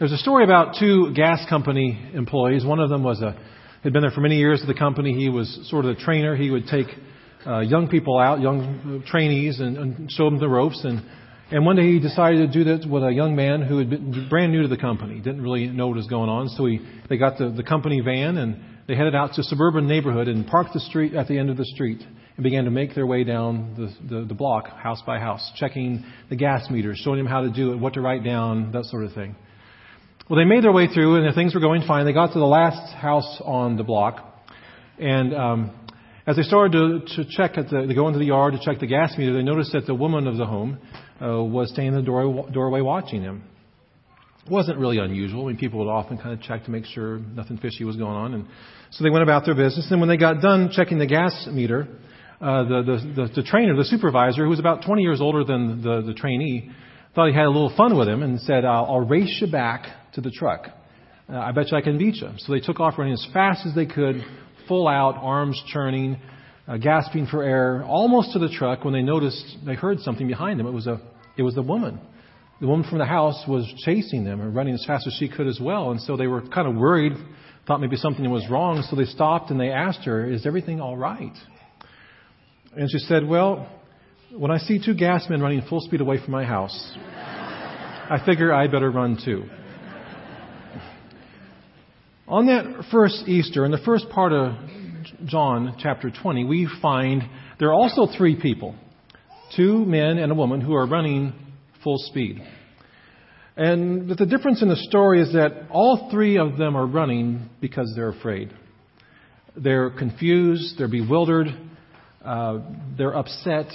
There's 0.00 0.12
a 0.12 0.16
story 0.16 0.44
about 0.44 0.76
two 0.80 1.12
gas 1.14 1.46
company 1.46 2.10
employees. 2.14 2.64
One 2.64 2.80
of 2.80 2.88
them 2.88 3.04
was 3.04 3.20
a 3.20 3.36
had 3.82 3.92
been 3.92 4.00
there 4.00 4.10
for 4.10 4.22
many 4.22 4.38
years 4.38 4.62
at 4.62 4.66
the 4.66 4.72
company. 4.72 5.12
He 5.12 5.28
was 5.28 5.68
sort 5.68 5.84
of 5.84 5.94
the 5.94 6.02
trainer. 6.02 6.34
He 6.34 6.48
would 6.48 6.68
take 6.68 6.86
uh, 7.46 7.58
young 7.58 7.86
people 7.86 8.18
out, 8.18 8.40
young 8.40 9.04
trainees, 9.06 9.60
and, 9.60 9.76
and 9.76 10.10
show 10.10 10.24
them 10.24 10.38
the 10.38 10.48
ropes. 10.48 10.82
And 10.84 11.02
and 11.50 11.66
one 11.66 11.76
day 11.76 11.82
he 11.82 12.00
decided 12.00 12.50
to 12.50 12.58
do 12.58 12.64
that 12.64 12.88
with 12.88 13.02
a 13.02 13.12
young 13.12 13.36
man 13.36 13.60
who 13.60 13.76
had 13.76 13.90
been 13.90 14.26
brand 14.30 14.52
new 14.52 14.62
to 14.62 14.68
the 14.68 14.78
company, 14.78 15.16
didn't 15.16 15.42
really 15.42 15.66
know 15.66 15.88
what 15.88 15.96
was 15.96 16.06
going 16.06 16.30
on. 16.30 16.48
So 16.48 16.64
he 16.64 16.80
they 17.10 17.18
got 17.18 17.36
the, 17.36 17.50
the 17.50 17.62
company 17.62 18.00
van 18.00 18.38
and 18.38 18.58
they 18.88 18.96
headed 18.96 19.14
out 19.14 19.34
to 19.34 19.42
a 19.42 19.44
suburban 19.44 19.86
neighborhood 19.86 20.28
and 20.28 20.46
parked 20.46 20.72
the 20.72 20.80
street 20.80 21.12
at 21.12 21.28
the 21.28 21.38
end 21.38 21.50
of 21.50 21.58
the 21.58 21.66
street 21.66 22.00
and 22.36 22.42
began 22.42 22.64
to 22.64 22.70
make 22.70 22.94
their 22.94 23.06
way 23.06 23.22
down 23.22 23.74
the, 23.76 24.14
the, 24.16 24.24
the 24.24 24.34
block, 24.34 24.66
house 24.66 25.02
by 25.06 25.18
house, 25.18 25.52
checking 25.56 26.06
the 26.30 26.36
gas 26.36 26.70
meters, 26.70 26.98
showing 27.04 27.18
them 27.18 27.26
how 27.26 27.42
to 27.42 27.50
do 27.50 27.74
it, 27.74 27.76
what 27.78 27.92
to 27.92 28.00
write 28.00 28.24
down, 28.24 28.72
that 28.72 28.86
sort 28.86 29.04
of 29.04 29.12
thing. 29.12 29.36
Well, 30.30 30.38
they 30.38 30.44
made 30.44 30.62
their 30.62 30.70
way 30.70 30.86
through, 30.86 31.16
and 31.16 31.34
things 31.34 31.56
were 31.56 31.60
going 31.60 31.82
fine. 31.88 32.06
They 32.06 32.12
got 32.12 32.34
to 32.34 32.38
the 32.38 32.44
last 32.44 32.94
house 32.94 33.42
on 33.44 33.76
the 33.76 33.82
block, 33.82 34.24
and 34.96 35.34
um, 35.34 35.88
as 36.24 36.36
they 36.36 36.42
started 36.42 36.70
to, 37.08 37.24
to 37.24 37.28
check 37.28 37.58
at 37.58 37.68
the, 37.68 37.84
to 37.88 37.94
go 37.94 38.06
into 38.06 38.20
the 38.20 38.26
yard 38.26 38.54
to 38.54 38.60
check 38.64 38.78
the 38.78 38.86
gas 38.86 39.12
meter, 39.18 39.32
they 39.32 39.42
noticed 39.42 39.72
that 39.72 39.86
the 39.86 39.94
woman 39.94 40.28
of 40.28 40.36
the 40.36 40.46
home 40.46 40.78
uh, 41.20 41.42
was 41.42 41.70
standing 41.70 41.94
in 41.94 41.98
the 41.98 42.06
door, 42.06 42.48
doorway 42.52 42.80
watching 42.80 43.24
them. 43.24 43.42
It 44.46 44.52
wasn't 44.52 44.78
really 44.78 44.98
unusual. 44.98 45.46
I 45.46 45.48
mean, 45.48 45.56
people 45.56 45.80
would 45.80 45.90
often 45.90 46.16
kind 46.16 46.32
of 46.32 46.40
check 46.42 46.64
to 46.66 46.70
make 46.70 46.84
sure 46.84 47.18
nothing 47.18 47.58
fishy 47.58 47.82
was 47.82 47.96
going 47.96 48.14
on, 48.14 48.34
and 48.34 48.46
so 48.92 49.02
they 49.02 49.10
went 49.10 49.24
about 49.24 49.44
their 49.44 49.56
business. 49.56 49.88
And 49.90 49.98
when 49.98 50.08
they 50.08 50.16
got 50.16 50.40
done 50.40 50.70
checking 50.70 51.00
the 51.00 51.08
gas 51.08 51.48
meter, 51.50 51.88
uh, 52.40 52.62
the, 52.62 52.82
the, 52.82 53.22
the, 53.22 53.32
the 53.34 53.42
trainer, 53.42 53.74
the 53.74 53.84
supervisor, 53.84 54.44
who 54.44 54.50
was 54.50 54.60
about 54.60 54.84
20 54.84 55.02
years 55.02 55.20
older 55.20 55.42
than 55.42 55.82
the, 55.82 56.02
the 56.02 56.14
trainee, 56.14 56.70
thought 57.16 57.26
he 57.26 57.34
had 57.34 57.46
a 57.46 57.50
little 57.50 57.74
fun 57.76 57.98
with 57.98 58.06
him 58.06 58.22
and 58.22 58.40
said, 58.42 58.64
I'll, 58.64 58.84
I'll 58.84 59.00
race 59.00 59.38
you 59.40 59.50
back 59.50 59.96
to 60.14 60.20
the 60.20 60.30
truck. 60.30 60.68
Uh, 61.28 61.38
I 61.38 61.52
bet 61.52 61.70
you 61.70 61.78
I 61.78 61.80
can 61.80 61.98
beat 61.98 62.16
you. 62.16 62.30
So 62.38 62.52
they 62.52 62.60
took 62.60 62.80
off 62.80 62.98
running 62.98 63.12
as 63.12 63.26
fast 63.32 63.66
as 63.66 63.74
they 63.74 63.86
could, 63.86 64.24
full 64.66 64.88
out, 64.88 65.16
arms 65.16 65.60
churning, 65.68 66.18
uh, 66.66 66.76
gasping 66.76 67.26
for 67.26 67.42
air, 67.42 67.84
almost 67.84 68.32
to 68.32 68.38
the 68.38 68.48
truck 68.48 68.84
when 68.84 68.94
they 68.94 69.02
noticed, 69.02 69.58
they 69.64 69.74
heard 69.74 70.00
something 70.00 70.26
behind 70.26 70.58
them. 70.58 70.66
It 70.66 70.72
was 70.72 70.86
a, 70.86 71.00
it 71.36 71.42
was 71.42 71.54
the 71.54 71.62
woman. 71.62 72.00
The 72.60 72.66
woman 72.66 72.88
from 72.88 72.98
the 72.98 73.06
house 73.06 73.42
was 73.48 73.72
chasing 73.84 74.24
them 74.24 74.40
and 74.40 74.54
running 74.54 74.74
as 74.74 74.84
fast 74.86 75.06
as 75.06 75.14
she 75.18 75.28
could 75.28 75.46
as 75.46 75.58
well. 75.60 75.92
And 75.92 76.00
so 76.00 76.16
they 76.16 76.26
were 76.26 76.42
kind 76.42 76.68
of 76.68 76.76
worried, 76.76 77.12
thought 77.66 77.80
maybe 77.80 77.96
something 77.96 78.28
was 78.30 78.46
wrong. 78.50 78.84
So 78.90 78.96
they 78.96 79.04
stopped 79.04 79.50
and 79.50 79.58
they 79.58 79.70
asked 79.70 80.04
her, 80.04 80.30
is 80.30 80.46
everything 80.46 80.80
all 80.80 80.96
right? 80.96 81.32
And 82.76 82.90
she 82.90 82.98
said, 82.98 83.26
well, 83.26 83.68
when 84.32 84.50
I 84.50 84.58
see 84.58 84.84
two 84.84 84.94
gas 84.94 85.26
men 85.28 85.40
running 85.40 85.62
full 85.68 85.80
speed 85.80 86.00
away 86.00 86.18
from 86.22 86.32
my 86.32 86.44
house, 86.44 86.92
I 86.98 88.20
figure 88.26 88.52
I 88.52 88.66
better 88.66 88.90
run 88.90 89.18
too. 89.24 89.44
On 92.30 92.46
that 92.46 92.84
first 92.92 93.24
Easter, 93.26 93.64
in 93.64 93.72
the 93.72 93.82
first 93.84 94.08
part 94.08 94.32
of 94.32 94.54
John 95.24 95.74
chapter 95.80 96.12
20, 96.12 96.44
we 96.44 96.68
find 96.80 97.24
there 97.58 97.70
are 97.70 97.74
also 97.74 98.06
three 98.16 98.40
people 98.40 98.76
two 99.56 99.84
men 99.84 100.16
and 100.16 100.30
a 100.30 100.34
woman 100.36 100.60
who 100.60 100.76
are 100.76 100.86
running 100.86 101.32
full 101.82 101.96
speed. 101.98 102.40
And 103.56 104.08
the 104.08 104.26
difference 104.26 104.62
in 104.62 104.68
the 104.68 104.76
story 104.76 105.20
is 105.20 105.32
that 105.32 105.66
all 105.70 106.08
three 106.12 106.38
of 106.38 106.56
them 106.56 106.76
are 106.76 106.86
running 106.86 107.50
because 107.60 107.92
they're 107.96 108.10
afraid. 108.10 108.52
They're 109.56 109.90
confused, 109.90 110.78
they're 110.78 110.86
bewildered, 110.86 111.48
uh, 112.24 112.60
they're 112.96 113.16
upset. 113.16 113.66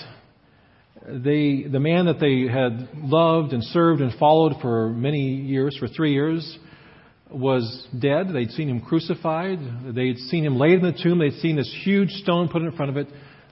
They, 1.06 1.66
the 1.70 1.81
man 1.81 2.06
that 2.06 2.22
they 2.22 2.48
had 2.50 2.88
loved 3.03 3.52
and 3.52 3.61
served 3.66 4.00
and 4.00 4.17
followed 4.17 4.53
for 4.61 4.92
many 4.92 5.42
years, 5.42 5.76
for 5.78 5.89
three 5.89 6.14
years, 6.14 6.58
was 7.31 7.88
dead. 7.98 8.28
They'd 8.34 8.52
seen 8.52 8.70
him 8.70 8.81
crucified. 8.81 9.59
They'd 9.95 10.18
seen 10.18 10.45
him 10.45 10.58
laid 10.58 10.80
in 10.80 10.84
the 10.84 11.00
tomb. 11.04 11.20
They'd 11.20 11.40
seen 11.40 11.55
this 11.55 11.73
huge 11.83 12.11
stone 12.11 12.49
put 12.49 12.61
in 12.61 12.72
front 12.73 12.92
of 12.92 12.98
it. 12.98 13.08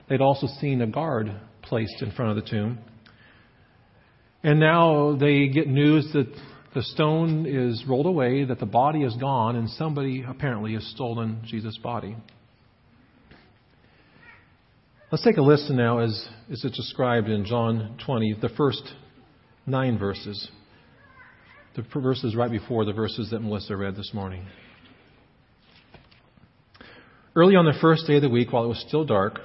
They'd 0.08 0.20
also 0.20 0.46
seen 0.60 0.80
a 0.80 0.86
guard 0.86 1.30
placed 1.62 2.02
in 2.02 2.12
front 2.12 2.36
of 2.36 2.44
the 2.44 2.50
tomb. 2.50 2.78
And 4.42 4.60
now 4.60 5.16
they 5.16 5.48
get 5.48 5.68
news 5.68 6.08
that 6.12 6.32
the 6.74 6.82
stone 6.82 7.46
is 7.46 7.84
rolled 7.88 8.06
away, 8.06 8.44
that 8.44 8.58
the 8.58 8.66
body 8.66 9.02
is 9.02 9.14
gone, 9.16 9.56
and 9.56 9.70
somebody 9.70 10.24
apparently 10.26 10.74
has 10.74 10.84
stolen 10.88 11.42
Jesus' 11.46 11.78
body. 11.78 12.16
Let's 15.10 15.24
take 15.24 15.36
a 15.36 15.42
listen 15.42 15.76
now 15.76 16.00
as, 16.00 16.28
as 16.50 16.64
it's 16.64 16.76
described 16.76 17.28
in 17.28 17.44
John 17.44 17.96
20, 18.04 18.38
the 18.42 18.48
first 18.50 18.82
nine 19.66 19.98
verses 19.98 20.50
the 21.74 21.82
verses 22.00 22.36
right 22.36 22.50
before 22.50 22.84
the 22.84 22.92
verses 22.92 23.30
that 23.30 23.40
Melissa 23.40 23.76
read 23.76 23.96
this 23.96 24.12
morning. 24.14 24.46
Early 27.34 27.56
on 27.56 27.64
the 27.64 27.76
first 27.80 28.06
day 28.06 28.16
of 28.16 28.22
the 28.22 28.28
week, 28.28 28.52
while 28.52 28.64
it 28.64 28.68
was 28.68 28.84
still 28.86 29.04
dark, 29.04 29.40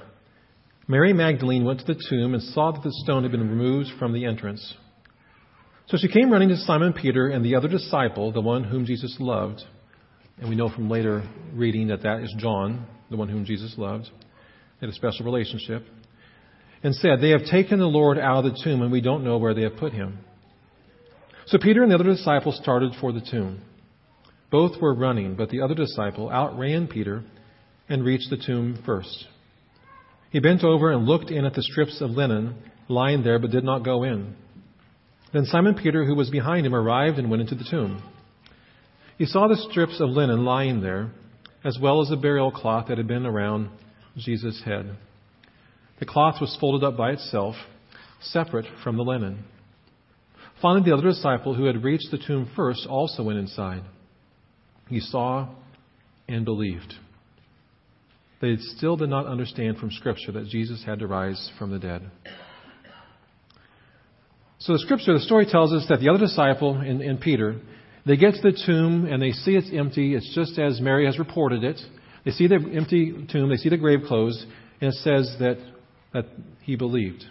Mary 0.86 1.12
Magdalene 1.12 1.64
went 1.64 1.80
to 1.80 1.86
the 1.86 2.00
tomb 2.08 2.34
and 2.34 2.42
saw 2.42 2.70
that 2.70 2.82
the 2.82 2.92
stone 3.04 3.24
had 3.24 3.32
been 3.32 3.48
removed 3.48 3.90
from 3.98 4.12
the 4.12 4.26
entrance. 4.26 4.74
So 5.88 5.96
she 5.96 6.06
came 6.06 6.30
running 6.30 6.50
to 6.50 6.56
Simon 6.56 6.92
Peter 6.92 7.28
and 7.28 7.44
the 7.44 7.56
other 7.56 7.66
disciple, 7.66 8.30
the 8.30 8.40
one 8.40 8.62
whom 8.62 8.86
Jesus 8.86 9.16
loved. 9.18 9.60
And 10.38 10.48
we 10.48 10.54
know 10.54 10.68
from 10.68 10.88
later 10.88 11.28
reading 11.52 11.88
that 11.88 12.02
that 12.02 12.22
is 12.22 12.32
John, 12.38 12.86
the 13.10 13.16
one 13.16 13.28
whom 13.28 13.44
Jesus 13.44 13.74
loved. 13.76 14.04
They 14.80 14.86
had 14.86 14.90
a 14.90 14.94
special 14.94 15.24
relationship. 15.24 15.84
And 16.82 16.94
said, 16.94 17.20
They 17.20 17.30
have 17.30 17.44
taken 17.44 17.80
the 17.80 17.86
Lord 17.86 18.18
out 18.18 18.44
of 18.44 18.52
the 18.52 18.60
tomb, 18.64 18.82
and 18.82 18.92
we 18.92 19.00
don't 19.00 19.24
know 19.24 19.36
where 19.36 19.52
they 19.52 19.62
have 19.62 19.76
put 19.76 19.92
him. 19.92 20.18
So 21.50 21.58
Peter 21.58 21.82
and 21.82 21.90
the 21.90 21.96
other 21.96 22.04
disciple 22.04 22.52
started 22.52 22.92
for 23.00 23.10
the 23.12 23.20
tomb. 23.20 23.60
Both 24.52 24.80
were 24.80 24.94
running, 24.94 25.34
but 25.34 25.50
the 25.50 25.62
other 25.62 25.74
disciple 25.74 26.30
outran 26.30 26.86
Peter 26.86 27.24
and 27.88 28.04
reached 28.04 28.30
the 28.30 28.36
tomb 28.36 28.80
first. 28.86 29.26
He 30.30 30.38
bent 30.38 30.62
over 30.62 30.92
and 30.92 31.06
looked 31.06 31.32
in 31.32 31.44
at 31.44 31.54
the 31.54 31.62
strips 31.62 32.00
of 32.00 32.10
linen 32.10 32.54
lying 32.86 33.24
there, 33.24 33.40
but 33.40 33.50
did 33.50 33.64
not 33.64 33.84
go 33.84 34.04
in. 34.04 34.36
Then 35.32 35.44
Simon 35.44 35.74
Peter, 35.74 36.04
who 36.04 36.14
was 36.14 36.30
behind 36.30 36.66
him, 36.66 36.74
arrived 36.74 37.18
and 37.18 37.28
went 37.28 37.42
into 37.42 37.56
the 37.56 37.68
tomb. 37.68 38.00
He 39.18 39.26
saw 39.26 39.48
the 39.48 39.56
strips 39.70 40.00
of 40.00 40.08
linen 40.08 40.44
lying 40.44 40.80
there, 40.80 41.10
as 41.64 41.78
well 41.82 42.00
as 42.00 42.10
the 42.10 42.16
burial 42.16 42.52
cloth 42.52 42.86
that 42.88 42.98
had 42.98 43.08
been 43.08 43.26
around 43.26 43.70
Jesus' 44.16 44.62
head. 44.64 44.96
The 45.98 46.06
cloth 46.06 46.40
was 46.40 46.56
folded 46.60 46.86
up 46.86 46.96
by 46.96 47.10
itself, 47.10 47.56
separate 48.20 48.66
from 48.84 48.96
the 48.96 49.02
linen. 49.02 49.44
Finally, 50.60 50.90
the 50.90 50.96
other 50.96 51.08
disciple 51.08 51.54
who 51.54 51.64
had 51.64 51.82
reached 51.82 52.08
the 52.10 52.18
tomb 52.18 52.50
first 52.54 52.86
also 52.86 53.22
went 53.22 53.38
inside. 53.38 53.82
He 54.88 55.00
saw 55.00 55.48
and 56.28 56.44
believed. 56.44 56.94
They 58.40 58.56
still 58.76 58.96
did 58.96 59.10
not 59.10 59.26
understand 59.26 59.78
from 59.78 59.90
Scripture 59.90 60.32
that 60.32 60.46
Jesus 60.46 60.82
had 60.84 60.98
to 61.00 61.06
rise 61.06 61.50
from 61.58 61.70
the 61.70 61.78
dead. 61.78 62.10
So 64.58 64.74
the 64.74 64.78
Scripture, 64.80 65.14
the 65.14 65.20
story 65.20 65.46
tells 65.46 65.72
us 65.72 65.86
that 65.88 66.00
the 66.00 66.08
other 66.10 66.18
disciple 66.18 66.76
and, 66.76 67.00
and 67.00 67.20
Peter, 67.20 67.60
they 68.06 68.16
get 68.16 68.34
to 68.34 68.42
the 68.42 68.62
tomb 68.66 69.06
and 69.06 69.22
they 69.22 69.32
see 69.32 69.52
it's 69.52 69.70
empty. 69.72 70.14
It's 70.14 70.34
just 70.34 70.58
as 70.58 70.80
Mary 70.80 71.06
has 71.06 71.18
reported 71.18 71.64
it. 71.64 71.80
They 72.24 72.30
see 72.32 72.46
the 72.46 72.56
empty 72.74 73.26
tomb, 73.30 73.48
they 73.48 73.56
see 73.56 73.70
the 73.70 73.78
grave 73.78 74.00
closed, 74.06 74.44
and 74.80 74.92
it 74.92 74.96
says 74.96 75.34
that, 75.38 75.58
that 76.12 76.26
he 76.62 76.76
believed. 76.76 77.24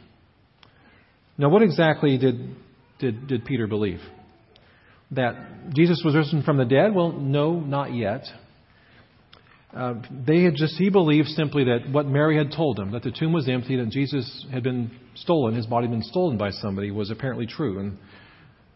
Now, 1.37 1.49
what 1.49 1.61
exactly 1.61 2.17
did 2.17 2.55
did, 2.99 3.27
did 3.27 3.45
Peter 3.45 3.67
believe? 3.67 3.99
That 5.11 5.73
Jesus 5.73 6.01
was 6.05 6.15
risen 6.15 6.43
from 6.43 6.57
the 6.57 6.65
dead? 6.65 6.93
Well, 6.93 7.11
no, 7.11 7.59
not 7.59 7.93
yet. 7.93 8.25
Uh, 9.73 9.95
they 10.25 10.43
had 10.43 10.55
just 10.55 10.75
he 10.77 10.89
believed 10.89 11.27
simply 11.29 11.65
that 11.65 11.91
what 11.91 12.07
Mary 12.07 12.37
had 12.37 12.51
told 12.51 12.79
him 12.79 12.91
that 12.91 13.03
the 13.03 13.11
tomb 13.11 13.33
was 13.33 13.47
empty, 13.47 13.75
that 13.77 13.89
Jesus 13.89 14.45
had 14.51 14.63
been 14.63 14.91
stolen, 15.15 15.55
his 15.55 15.67
body 15.67 15.87
had 15.87 15.91
been 15.91 16.03
stolen 16.03 16.37
by 16.37 16.49
somebody, 16.49 16.89
was 16.89 17.11
apparently 17.11 17.45
true. 17.45 17.79
And 17.79 17.97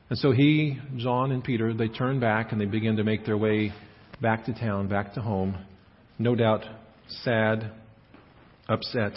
and 0.09 0.19
so 0.19 0.31
he, 0.31 0.77
John, 0.97 1.31
and 1.31 1.43
Peter 1.43 1.73
they 1.73 1.87
turned 1.87 2.21
back 2.21 2.51
and 2.51 2.61
they 2.61 2.65
began 2.65 2.97
to 2.97 3.03
make 3.03 3.25
their 3.25 3.37
way 3.37 3.73
back 4.21 4.45
to 4.45 4.53
town, 4.53 4.87
back 4.87 5.15
to 5.15 5.21
home, 5.21 5.57
no 6.19 6.35
doubt 6.35 6.63
sad, 7.23 7.71
upset, 8.69 9.13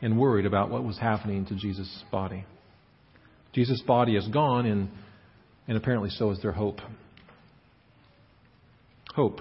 and 0.00 0.18
worried 0.18 0.46
about 0.46 0.70
what 0.70 0.84
was 0.84 0.98
happening 0.98 1.44
to 1.46 1.54
Jesus' 1.54 2.02
body. 2.10 2.44
Jesus' 3.58 3.82
body 3.82 4.14
is 4.14 4.28
gone, 4.28 4.66
and, 4.66 4.88
and 5.66 5.76
apparently 5.76 6.10
so 6.10 6.30
is 6.30 6.40
their 6.40 6.52
hope. 6.52 6.78
Hope. 9.16 9.40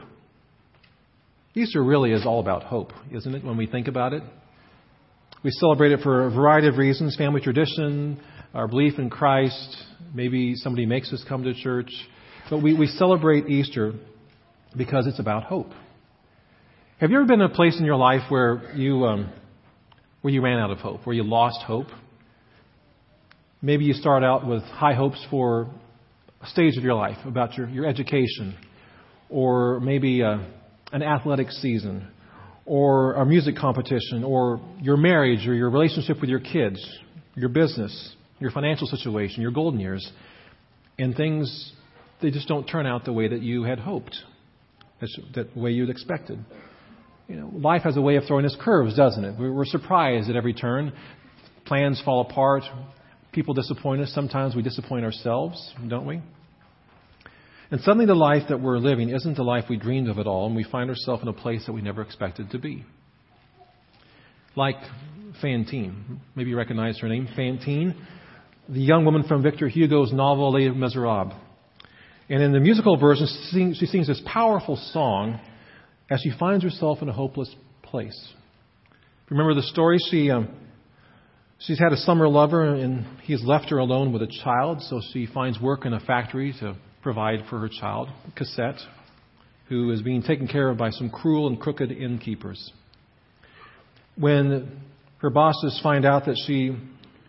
Easter 1.54 1.84
really 1.84 2.12
is 2.12 2.25
all 2.25 2.40
about 2.40 2.64
hope, 2.64 2.94
isn't 3.12 3.36
it, 3.36 3.44
when 3.44 3.58
we 3.58 3.68
think 3.68 3.88
about 3.88 4.14
it? 4.14 4.24
We 5.44 5.52
celebrate 5.52 5.92
it 5.92 6.00
for 6.00 6.25
a 6.25 6.31
variety 6.31 6.68
of 6.68 6.78
reasons 6.78 7.16
family 7.16 7.42
tradition, 7.42 8.19
our 8.56 8.68
belief 8.68 8.98
in 8.98 9.12
Christ, 9.12 9.78
maybe 10.16 10.56
somebody 10.56 10.88
makes 10.88 11.14
us 11.14 11.24
come 11.30 11.44
to 11.44 11.54
church. 11.54 11.92
But 12.50 12.64
we, 12.64 12.74
we 12.74 12.88
celebrate 12.88 13.46
Easter 13.46 13.94
because 14.75 15.06
it's 15.06 15.19
about 15.19 15.44
hope. 15.44 15.69
Have 17.00 17.12
you 17.12 17.18
ever 17.18 17.28
been 17.28 17.42
in 17.42 17.52
a 17.52 17.54
place 17.54 17.78
in 17.78 17.86
your 17.86 17.98
life 17.98 18.24
where 18.30 18.72
you, 18.74 19.06
um, 19.06 19.31
where 20.24 20.34
you 20.34 20.42
ran 20.42 20.58
out 20.58 20.72
of 20.72 20.80
hope, 20.80 21.06
where 21.06 21.16
you 21.16 21.22
lost 21.22 21.62
hope? 21.68 21.90
Maybe 23.62 23.86
you 23.86 23.94
start 23.94 24.24
out 24.24 24.45
with 24.45 24.62
high 24.63 24.94
hopes 24.94 25.25
for 25.31 25.68
a 26.42 26.48
stage 26.48 26.77
of 26.77 26.83
your 26.83 26.94
life, 26.94 27.18
about 27.25 27.57
your, 27.57 27.68
your 27.69 27.88
education, 27.88 28.56
or 29.30 29.80
maybe 29.80 30.21
a, 30.21 30.30
uh, 30.30 30.45
an 30.92 31.01
athletic 31.01 31.50
season, 31.50 32.07
or 32.65 33.15
a 33.15 33.25
music 33.25 33.56
competition, 33.56 34.24
or 34.24 34.62
your 34.80 34.95
marriage, 34.95 35.48
or 35.48 35.56
your 35.56 35.69
relationship 35.71 36.21
with 36.21 36.30
your 36.30 36.39
kids, 36.39 36.80
your 37.36 37.50
business, 37.50 38.15
your 38.39 38.51
financial 38.51 38.86
situation, 38.86 39.42
your 39.42 39.51
golden 39.51 39.80
years, 39.80 40.07
and 41.00 41.15
things, 41.15 41.74
they 42.21 42.30
just 42.30 42.48
don't 42.48 42.65
turn 42.65 42.86
out 42.86 43.06
the 43.06 43.13
way 43.13 43.27
that 43.27 43.42
you 43.42 43.63
had 43.63 43.80
hoped, 43.80 44.15
that 45.33 45.57
way 45.57 45.71
you'd 45.71 45.89
expected. 45.89 46.44
You 47.27 47.38
know, 47.38 47.51
life 47.54 47.81
has 47.83 47.98
a 47.98 48.01
way 48.01 48.15
of 48.18 48.24
throwing 48.25 48.45
us 48.45 48.56
curves, 48.62 48.95
doesn't 48.95 49.24
it? 49.24 49.36
We're 49.39 49.65
surprised 49.65 50.30
at 50.30 50.36
every 50.36 50.54
turn. 50.54 50.94
Plans 51.65 52.01
fall 52.06 52.21
apart. 52.21 52.63
People 53.38 53.54
disappoint 53.54 54.01
us. 54.01 54.12
Sometimes 54.16 54.56
we 54.56 54.63
disappoint 54.63 55.06
ourselves, 55.06 55.72
don't 55.88 56.07
we? 56.07 56.19
And 57.69 57.80
suddenly 57.81 58.07
the 58.07 58.16
life 58.16 58.50
that 58.50 58.60
we're 58.60 58.80
living 58.80 59.10
isn't 59.10 59.36
the 59.38 59.44
life 59.44 59.66
we 59.69 59.78
dreamed 59.78 60.10
of 60.10 60.18
at 60.18 60.25
all, 60.25 60.48
and 60.48 60.56
we 60.56 60.63
find 60.63 60.89
ourselves 60.89 61.22
in 61.22 61.28
a 61.28 61.34
place 61.34 61.63
that 61.68 61.74
we 61.74 61.84
never 61.84 62.01
expected 62.01 62.50
to 62.50 62.57
be. 62.57 62.84
Like 64.56 64.78
Fantine. 65.39 66.19
Maybe 66.34 66.50
you 66.50 66.57
recognize 66.57 66.98
her 66.98 67.07
name, 67.07 67.30
Fantine, 67.36 67.94
the 68.68 68.81
young 68.81 69.06
woman 69.06 69.22
from 69.22 69.44
Victor 69.44 69.68
Hugo's 69.68 70.12
novel 70.12 70.54
Les 70.54 70.69
Miserables. 70.69 71.36
And 72.30 72.42
in 72.42 72.54
the 72.54 72.60
musical 72.60 72.98
version, 72.98 73.28
she 73.51 73.86
sings, 73.86 74.07
this 74.07 74.22
powerful 74.25 74.78
song 74.94 75.40
as 76.10 76.22
she 76.22 76.31
finds 76.40 76.63
herself 76.63 77.04
in 77.04 77.07
a 77.07 77.13
hopeless 77.13 77.56
place. 77.83 78.33
Remember 79.30 79.54
the 79.54 79.62
story? 79.62 80.00
She, 80.10 80.31
um, 80.31 80.50
she's 81.59 81.80
had 81.80 81.92
a 81.92 81.98
summer 81.98 82.27
lover 82.27 82.63
and 82.63 83.06
he's 83.24 83.44
left 83.44 83.69
her 83.69 83.77
alone 83.77 84.13
with 84.13 84.21
a 84.21 84.31
child, 84.44 84.81
so 84.83 85.01
she 85.13 85.25
finds 85.25 85.59
work 85.59 85.86
in 85.86 85.94
a 85.94 86.00
factory 86.00 86.54
to 86.59 86.75
provide 87.01 87.39
for 87.50 87.59
her 87.59 87.69
child, 87.69 88.09
Cosette, 88.38 88.80
who 89.69 89.92
is 89.92 90.01
being 90.01 90.21
taken 90.21 90.48
care 90.48 90.69
of 90.69 90.77
by 90.77 90.89
some 90.92 91.09
cruel 91.09 91.48
and 91.48 91.59
crooked 91.59 91.92
innkeepers. 91.92 92.71
When 94.18 94.81
her 95.19 95.30
bosses 95.30 95.80
find 95.81 96.06
out 96.06 96.25
that 96.25 96.38
she 96.45 96.75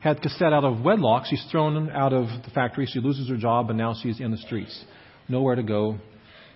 had 0.01 0.23
Cosette 0.23 0.53
out 0.53 0.65
of 0.65 0.81
wedlock, 0.81 1.25
she's 1.27 1.45
thrown 1.51 1.91
out 1.91 2.13
of 2.13 2.27
the 2.45 2.51
factory, 2.55 2.87
she 2.87 3.01
loses 3.01 3.29
her 3.29 3.37
job, 3.37 3.69
and 3.69 3.79
now 3.79 3.95
she's 4.01 4.21
in 4.21 4.31
the 4.31 4.39
streets. 4.39 4.85
Nowhere 5.29 5.57
to 5.57 5.63
go, 5.63 5.99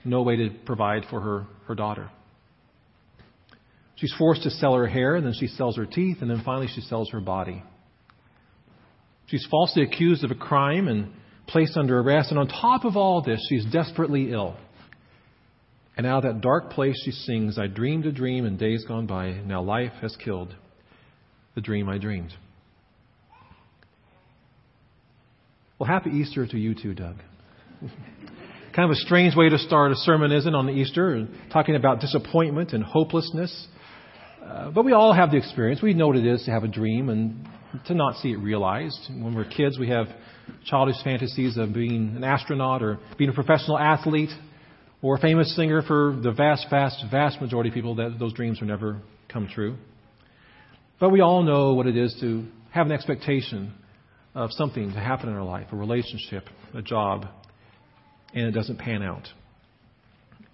no 0.05 0.23
way 0.23 0.37
to 0.37 0.51
provide 0.65 1.05
for 1.11 1.21
her, 1.21 1.47
her 1.67 1.75
daughter. 1.75 2.11
She's 4.03 4.13
forced 4.19 4.43
to 4.43 4.51
sell 4.51 4.75
her 4.75 4.89
hair, 4.89 5.15
and 5.15 5.25
then 5.25 5.33
she 5.33 5.47
sells 5.47 5.77
her 5.77 5.87
teeth, 5.87 6.19
and 6.23 6.29
then 6.29 6.43
finally 6.45 6.67
she 6.67 6.81
sells 6.81 7.11
her 7.13 7.21
body. 7.21 7.63
She's 9.27 9.47
falsely 9.49 9.85
accused 9.85 10.25
of 10.25 10.33
a 10.33 10.35
crime 10.35 10.89
and 10.89 11.13
placed 11.47 11.77
under 11.77 12.01
arrest, 12.01 12.31
and 12.31 12.39
on 12.41 12.49
top 12.49 12.85
of 12.85 12.97
all 12.97 13.23
this, 13.23 13.41
she's 13.49 13.65
desperately 13.65 14.33
ill. 14.33 14.57
And 15.97 16.05
out 16.05 16.25
of 16.25 16.35
that 16.35 16.41
dark 16.41 16.71
place 16.71 17.01
she 17.05 17.13
sings, 17.13 17.61
I 17.61 17.69
dreamed 17.69 18.05
a 18.05 18.11
dream 18.11 18.45
in 18.45 18.57
days 18.57 18.85
gone 18.89 19.07
by, 19.07 19.35
now 19.35 19.63
life 19.63 19.93
has 20.01 20.17
killed 20.17 20.53
the 21.55 21.61
dream 21.61 21.89
I 21.89 21.99
dreamed. 21.99 22.33
Well, 25.79 25.89
happy 25.89 26.11
Easter 26.11 26.45
to 26.45 26.59
you 26.59 26.75
too, 26.75 26.95
Doug. 26.95 27.19
kind 28.75 28.91
of 28.91 28.91
a 28.91 28.97
strange 28.97 29.37
way 29.37 29.49
to 29.49 29.59
start 29.59 29.93
a 29.93 29.97
sermon, 29.97 30.33
isn't 30.33 30.53
it, 30.53 30.57
on 30.57 30.69
Easter, 30.71 31.29
talking 31.53 31.77
about 31.77 32.01
disappointment 32.01 32.73
and 32.73 32.83
hopelessness. 32.83 33.69
Uh, 34.43 34.71
but 34.71 34.85
we 34.85 34.93
all 34.93 35.13
have 35.13 35.31
the 35.31 35.37
experience. 35.37 35.81
We 35.81 35.95
know 35.95 36.09
what 36.09 36.17
it 36.17 36.27
is 36.27 36.45
to 36.45 36.51
have 36.51 36.65
a 36.65 36.69
dream 36.69 37.09
and 37.09 37.49
to 37.87 37.95
not 37.95 38.17
see 38.17 38.33
it 38.33 38.39
realized. 38.39 38.99
When 39.09 39.35
we're 39.35 39.45
kids, 39.45 39.79
we 39.79 39.89
have 39.89 40.07
childish 40.65 40.97
fantasies 41.05 41.57
of 41.57 41.73
being 41.73 42.17
an 42.17 42.25
astronaut 42.25 42.83
or 42.83 42.99
being 43.17 43.31
a 43.31 43.33
professional 43.33 43.79
athlete 43.79 44.31
or 45.01 45.17
a 45.17 45.21
famous 45.21 45.55
singer. 45.55 45.83
For 45.83 46.19
the 46.21 46.33
vast, 46.33 46.67
vast, 46.71 47.05
vast 47.11 47.41
majority 47.41 47.71
of 47.71 47.75
people, 47.75 47.95
that 47.97 48.17
those 48.19 48.33
dreams 48.33 48.61
will 48.61 48.69
never 48.69 49.01
come 49.29 49.49
true. 49.49 49.77
But 50.99 51.11
we 51.11 51.21
all 51.21 51.43
know 51.43 51.75
what 51.75 51.87
it 51.87 51.97
is 51.97 52.17
to 52.21 52.45
have 52.71 52.87
an 52.87 52.93
expectation 52.93 53.73
of 54.35 54.51
something 54.53 54.93
to 54.93 54.99
happen 54.99 55.29
in 55.29 55.35
our 55.35 55.45
life, 55.45 55.69
a 55.73 55.77
relationship, 55.77 56.45
a 56.75 56.83
job, 56.83 57.27
and 58.35 58.47
it 58.47 58.53
doesn't 58.53 58.79
pan 58.79 59.03
out. 59.03 59.29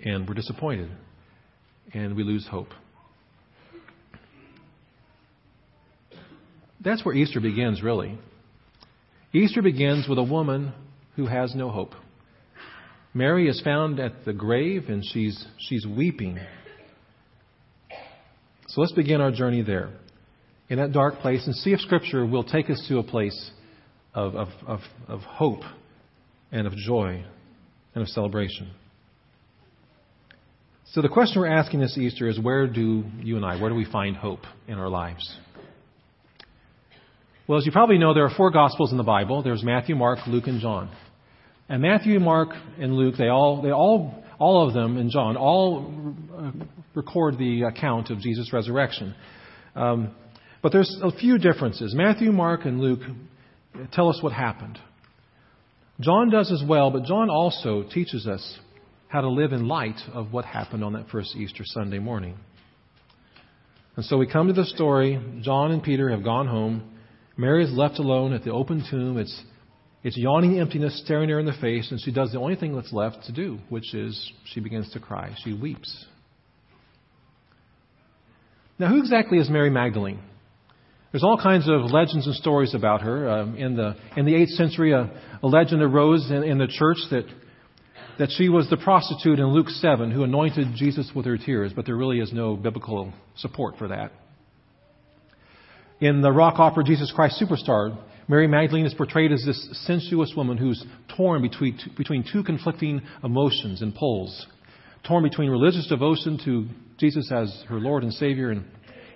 And 0.00 0.28
we're 0.28 0.34
disappointed. 0.34 0.90
And 1.94 2.16
we 2.16 2.22
lose 2.22 2.46
hope. 2.46 2.68
That's 6.80 7.04
where 7.04 7.14
Easter 7.14 7.40
begins, 7.40 7.82
really. 7.82 8.18
Easter 9.32 9.62
begins 9.62 10.08
with 10.08 10.18
a 10.18 10.22
woman 10.22 10.72
who 11.16 11.26
has 11.26 11.54
no 11.54 11.70
hope. 11.70 11.92
Mary 13.12 13.48
is 13.48 13.60
found 13.62 13.98
at 13.98 14.24
the 14.24 14.32
grave 14.32 14.84
and 14.88 15.04
she's, 15.04 15.44
she's 15.58 15.86
weeping. 15.86 16.38
So 18.68 18.80
let's 18.80 18.92
begin 18.92 19.20
our 19.20 19.32
journey 19.32 19.62
there, 19.62 19.90
in 20.68 20.78
that 20.78 20.92
dark 20.92 21.18
place, 21.20 21.44
and 21.46 21.54
see 21.54 21.72
if 21.72 21.80
Scripture 21.80 22.24
will 22.24 22.44
take 22.44 22.70
us 22.70 22.84
to 22.88 22.98
a 22.98 23.02
place 23.02 23.50
of, 24.14 24.34
of, 24.34 24.48
of, 24.66 24.80
of 25.08 25.20
hope 25.20 25.62
and 26.52 26.66
of 26.66 26.74
joy 26.76 27.24
and 27.94 28.02
of 28.02 28.08
celebration. 28.08 28.70
So 30.92 31.02
the 31.02 31.08
question 31.08 31.40
we're 31.40 31.48
asking 31.48 31.80
this 31.80 31.98
Easter 31.98 32.28
is 32.28 32.38
where 32.40 32.66
do 32.66 33.04
you 33.20 33.36
and 33.36 33.44
I, 33.44 33.60
where 33.60 33.70
do 33.70 33.76
we 33.76 33.84
find 33.84 34.16
hope 34.16 34.40
in 34.66 34.74
our 34.78 34.88
lives? 34.88 35.38
Well, 37.48 37.56
as 37.56 37.64
you 37.64 37.72
probably 37.72 37.96
know, 37.96 38.12
there 38.12 38.26
are 38.26 38.34
four 38.36 38.50
Gospels 38.50 38.90
in 38.90 38.98
the 38.98 39.02
Bible. 39.02 39.42
There's 39.42 39.64
Matthew, 39.64 39.96
Mark, 39.96 40.18
Luke, 40.26 40.46
and 40.48 40.60
John. 40.60 40.90
And 41.70 41.80
Matthew, 41.80 42.20
Mark, 42.20 42.50
and 42.78 42.94
Luke, 42.94 43.14
they 43.16 43.28
all, 43.28 43.62
they 43.62 43.72
all, 43.72 44.22
all 44.38 44.68
of 44.68 44.74
them, 44.74 44.98
and 44.98 45.10
John, 45.10 45.34
all 45.34 46.14
record 46.94 47.38
the 47.38 47.62
account 47.62 48.10
of 48.10 48.20
Jesus' 48.20 48.52
resurrection. 48.52 49.14
Um, 49.74 50.14
but 50.60 50.72
there's 50.72 50.94
a 51.02 51.10
few 51.10 51.38
differences. 51.38 51.94
Matthew, 51.94 52.32
Mark, 52.32 52.66
and 52.66 52.82
Luke 52.82 53.00
tell 53.94 54.10
us 54.10 54.18
what 54.20 54.34
happened. 54.34 54.78
John 56.00 56.28
does 56.28 56.52
as 56.52 56.62
well, 56.68 56.90
but 56.90 57.04
John 57.04 57.30
also 57.30 57.82
teaches 57.82 58.26
us 58.26 58.58
how 59.08 59.22
to 59.22 59.28
live 59.30 59.54
in 59.54 59.66
light 59.66 59.98
of 60.12 60.34
what 60.34 60.44
happened 60.44 60.84
on 60.84 60.92
that 60.92 61.08
first 61.08 61.34
Easter 61.34 61.62
Sunday 61.64 61.98
morning. 61.98 62.36
And 63.96 64.04
so 64.04 64.18
we 64.18 64.26
come 64.26 64.48
to 64.48 64.52
the 64.52 64.66
story. 64.66 65.18
John 65.40 65.70
and 65.70 65.82
Peter 65.82 66.10
have 66.10 66.22
gone 66.22 66.46
home. 66.46 66.96
Mary 67.38 67.64
is 67.64 67.70
left 67.72 68.00
alone 68.00 68.32
at 68.32 68.42
the 68.42 68.50
open 68.50 68.84
tomb. 68.90 69.16
It's, 69.16 69.42
it's 70.02 70.16
yawning 70.16 70.58
emptiness 70.58 71.00
staring 71.04 71.28
her 71.30 71.38
in 71.38 71.46
the 71.46 71.56
face, 71.60 71.90
and 71.92 72.00
she 72.00 72.12
does 72.12 72.32
the 72.32 72.40
only 72.40 72.56
thing 72.56 72.74
that's 72.74 72.92
left 72.92 73.24
to 73.26 73.32
do, 73.32 73.58
which 73.68 73.94
is 73.94 74.32
she 74.44 74.58
begins 74.58 74.90
to 74.92 75.00
cry. 75.00 75.34
She 75.44 75.54
weeps. 75.54 76.06
Now, 78.76 78.88
who 78.88 78.98
exactly 78.98 79.38
is 79.38 79.48
Mary 79.48 79.70
Magdalene? 79.70 80.18
There's 81.12 81.24
all 81.24 81.38
kinds 81.40 81.68
of 81.68 81.90
legends 81.92 82.26
and 82.26 82.34
stories 82.34 82.74
about 82.74 83.02
her. 83.02 83.30
Um, 83.30 83.56
in 83.56 83.76
the 83.76 83.96
in 84.16 84.26
the 84.26 84.34
eighth 84.34 84.50
century, 84.50 84.92
a, 84.92 85.10
a 85.42 85.46
legend 85.46 85.80
arose 85.80 86.30
in, 86.30 86.42
in 86.42 86.58
the 86.58 86.66
church 86.66 86.98
that 87.10 87.24
that 88.18 88.30
she 88.36 88.48
was 88.48 88.68
the 88.68 88.76
prostitute 88.76 89.38
in 89.38 89.46
Luke 89.46 89.68
seven 89.68 90.10
who 90.10 90.24
anointed 90.24 90.74
Jesus 90.74 91.10
with 91.14 91.24
her 91.24 91.38
tears, 91.38 91.72
but 91.74 91.86
there 91.86 91.96
really 91.96 92.18
is 92.18 92.32
no 92.32 92.56
biblical 92.56 93.12
support 93.36 93.78
for 93.78 93.88
that. 93.88 94.10
In 96.00 96.20
the 96.20 96.32
rock 96.32 96.58
opera 96.58 96.84
Jesus 96.84 97.12
Christ 97.14 97.42
Superstar, 97.42 97.96
Mary 98.28 98.46
Magdalene 98.46 98.86
is 98.86 98.94
portrayed 98.94 99.32
as 99.32 99.42
this 99.44 99.68
sensuous 99.86 100.32
woman 100.36 100.56
who's 100.56 100.84
torn 101.16 101.42
between 101.42 101.78
between 101.96 102.24
two 102.30 102.42
conflicting 102.42 103.02
emotions 103.24 103.82
and 103.82 103.94
poles, 103.94 104.46
torn 105.06 105.22
between 105.22 105.50
religious 105.50 105.86
devotion 105.88 106.38
to 106.44 106.66
Jesus 106.98 107.32
as 107.32 107.64
her 107.68 107.80
Lord 107.80 108.02
and 108.02 108.12
Savior 108.12 108.50
and 108.50 108.64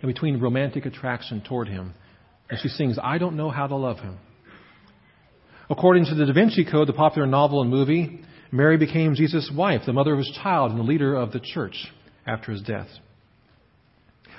and 0.03 0.13
between 0.13 0.41
romantic 0.41 0.85
attraction 0.85 1.43
toward 1.47 1.69
him. 1.69 1.95
And 2.51 2.59
she 2.61 2.69
sings, 2.69 2.99
I 3.03 3.19
don't 3.19 3.37
know 3.37 3.51
how 3.51 3.67
to 3.67 3.77
love 3.77 3.99
him. 3.99 4.19
According 5.71 6.07
to 6.07 6.15
the 6.15 6.27
Da 6.27 6.33
Vinci 6.33 6.65
Code, 6.65 6.89
the 6.89 6.93
popular 6.93 7.27
novel 7.27 7.63
and 7.63 7.71
movie, 7.71 8.21
Mary 8.51 8.77
became 8.77 9.15
Jesus' 9.15 9.51
wife, 9.55 9.83
the 9.87 9.93
mother 9.93 10.13
of 10.13 10.19
his 10.19 10.39
child, 10.43 10.73
and 10.73 10.81
the 10.81 10.85
leader 10.85 11.15
of 11.15 11.33
the 11.33 11.41
church 11.41 11.87
after 12.27 12.53
his 12.53 12.61
death. 12.63 12.89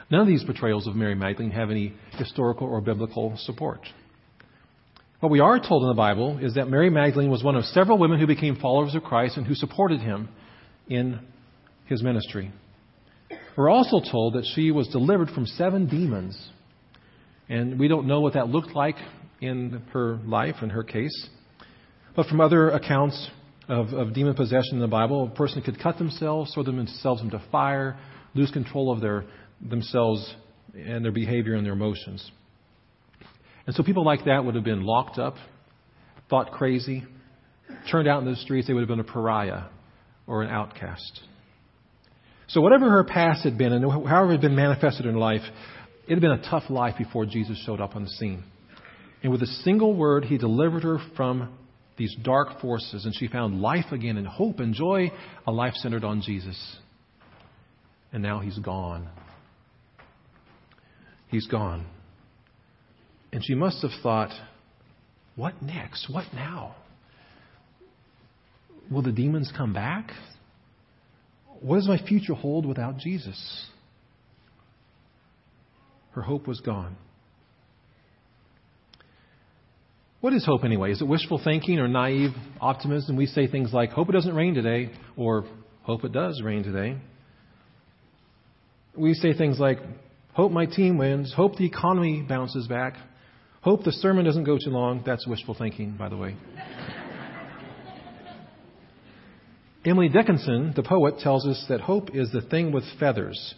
None 0.10 0.22
of 0.22 0.28
these 0.28 0.44
portrayals 0.44 0.88
of 0.88 0.96
Mary 0.96 1.16
Magdalene 1.16 1.52
have 1.52 1.72
any 1.72 1.94
historical 2.18 2.68
or 2.68 2.82
biblical 2.82 3.36
support. 3.38 3.82
What 5.20 5.32
we 5.32 5.40
are 5.40 5.58
told 5.60 5.84
in 5.84 5.88
the 5.88 5.96
Bible 5.96 6.40
is 6.40 6.56
that 6.56 6.70
Mary 6.70 6.90
Magdalene 6.90 7.30
was 7.30 7.44
one 7.44 7.56
of 7.56 7.64
several 7.66 7.98
women 7.98 8.20
who 8.20 8.28
became 8.28 8.58
followers 8.58 8.94
of 8.94 9.04
Christ 9.04 9.38
and 9.38 9.48
who 9.48 9.56
supported 9.56 10.02
him 10.02 10.28
in 10.88 11.20
his 11.86 12.04
ministry. 12.04 12.52
We're 13.56 13.70
also 13.70 14.02
told 14.02 14.34
that 14.34 14.46
she 14.54 14.72
was 14.72 14.88
delivered 14.90 15.30
from 15.30 15.46
seven 15.46 15.88
demons. 15.88 16.38
And 17.48 17.80
we 17.80 17.88
don't 17.88 18.08
know 18.08 18.20
what 18.20 18.34
that 18.34 18.50
looked 18.50 18.76
like 18.76 18.96
in 19.40 19.82
her 19.94 20.20
life, 20.26 20.56
in 20.62 20.72
her 20.72 20.84
case. 20.84 21.30
But 22.16 22.28
from 22.28 22.42
other 22.42 22.70
accounts 22.70 23.30
of, 23.70 23.94
of 23.94 24.14
demon 24.14 24.34
possession 24.34 24.74
in 24.74 24.80
the 24.80 24.88
Bible, 24.88 25.32
a 25.32 25.36
person 25.36 25.62
could 25.62 25.80
cut 25.80 25.98
themselves, 25.98 26.54
throw 26.54 26.64
themselves 26.64 27.22
into 27.22 27.42
fire, 27.52 27.98
lose 28.34 28.52
control 28.52 28.92
of 28.92 29.02
their 29.02 29.26
themselves 29.70 30.34
and 30.74 31.04
their 31.04 31.12
behavior 31.12 31.56
and 31.56 31.66
their 31.66 31.74
emotions. 31.74 32.30
And 33.66 33.76
so 33.76 33.84
people 33.84 34.04
like 34.04 34.26
that 34.26 34.44
would 34.44 34.56
have 34.56 34.64
been 34.64 34.84
locked 34.84 35.18
up, 35.18 35.36
thought 36.30 36.52
crazy, 36.52 37.04
turned 37.92 38.08
out 38.08 38.22
in 38.24 38.30
the 38.30 38.36
streets, 38.38 38.68
they 38.68 38.74
would 38.74 38.82
have 38.82 38.90
been 38.90 39.00
a 39.00 39.04
pariah 39.04 39.64
or 40.28 40.44
an 40.44 40.50
outcast. 40.50 41.22
So, 42.48 42.62
whatever 42.62 42.90
her 42.90 43.04
past 43.04 43.44
had 43.44 43.58
been, 43.58 43.72
and 43.72 43.90
however 43.90 44.30
it 44.30 44.34
had 44.34 44.42
been 44.42 44.56
manifested 44.56 45.06
in 45.06 45.16
life, 45.16 45.42
it 46.08 46.14
had 46.14 46.22
been 46.22 46.32
a 46.32 46.50
tough 46.50 46.70
life 46.70 46.96
before 46.98 47.26
Jesus 47.26 47.62
showed 47.66 47.80
up 47.80 47.96
on 47.96 48.04
the 48.04 48.10
scene. 48.10 48.44
And 49.22 49.32
with 49.32 49.42
a 49.42 49.48
single 49.48 49.96
word, 49.96 50.26
he 50.26 50.38
delivered 50.38 50.84
her 50.84 50.98
from 51.16 51.58
these 51.98 52.14
dark 52.24 52.60
forces, 52.60 53.06
and 53.06 53.16
she 53.16 53.28
found 53.28 53.62
life 53.62 53.92
again 53.92 54.18
and 54.18 54.28
hope 54.28 54.60
and 54.60 54.74
joy, 54.74 55.12
a 55.48 55.52
life 55.52 55.74
centered 55.76 56.04
on 56.04 56.22
Jesus. 56.22 56.78
And 58.12 58.22
now 58.22 58.40
he's 58.40 58.60
gone. 58.60 59.10
He's 61.34 61.48
gone. 61.48 61.88
And 63.32 63.44
she 63.44 63.56
must 63.56 63.82
have 63.82 63.90
thought, 64.04 64.30
what 65.36 65.60
next? 65.64 66.08
What 66.08 66.26
now? 66.32 66.76
Will 68.92 69.02
the 69.02 69.12
demons 69.12 69.52
come 69.58 69.74
back? 69.74 70.12
What 71.60 71.78
does 71.78 71.88
my 71.88 71.98
future 71.98 72.36
hold 72.36 72.68
without 72.68 72.98
Jesus? 73.00 73.68
Her 76.12 76.22
hope 76.22 76.48
was 76.48 76.62
gone. 76.62 76.98
What 80.22 80.34
is 80.34 80.46
hope 80.46 80.64
anyway? 80.64 80.92
Is 80.92 81.02
it 81.02 81.08
wishful 81.08 81.42
thinking 81.44 81.80
or 81.80 81.88
naive 81.88 82.30
optimism? 82.62 83.16
We 83.16 83.26
say 83.26 83.48
things 83.48 83.74
like, 83.74 83.90
hope 83.90 84.08
it 84.08 84.12
doesn't 84.12 84.36
rain 84.36 84.54
today, 84.54 84.92
or 85.18 85.46
hope 85.82 86.04
it 86.04 86.12
does 86.12 86.40
rain 86.46 86.62
today. 86.62 86.96
We 88.96 89.16
say 89.16 89.34
things 89.34 89.60
like, 89.60 89.80
hope 90.34 90.52
my 90.52 90.66
team 90.66 90.98
wins, 90.98 91.34
hope 91.34 91.56
the 91.58 91.66
economy 91.66 92.22
bounces 92.28 92.68
back, 92.68 92.96
hope 93.62 93.84
the 93.84 93.92
sermon 93.92 94.26
doesn't 94.26 94.44
go 94.44 94.58
too 94.58 94.70
long. 94.70 95.04
That's 95.06 95.26
wishful 95.28 95.56
thinking, 95.58 95.96
by 95.98 96.10
the 96.10 96.18
way. 96.18 96.36
Emily 99.86 100.10
Dickinson, 100.10 100.74
the 100.76 100.84
poet, 100.84 101.20
tells 101.20 101.46
us 101.46 101.66
that 101.70 101.82
hope 101.82 102.10
is 102.14 102.32
the 102.32 102.42
thing 102.42 102.72
with 102.72 102.84
feathers 103.00 103.56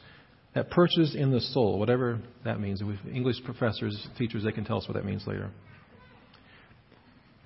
that 0.55 0.71
perches 0.71 1.13
in 1.13 1.31
the 1.31 1.41
soul, 1.41 1.77
whatever 1.77 2.19
that 2.45 2.59
means. 2.59 2.81
English 3.13 3.43
professors, 3.43 4.07
teachers, 4.17 4.43
they 4.43 4.51
can 4.51 4.65
tell 4.65 4.77
us 4.77 4.87
what 4.87 4.95
that 4.95 5.05
means 5.05 5.27
later. 5.27 5.51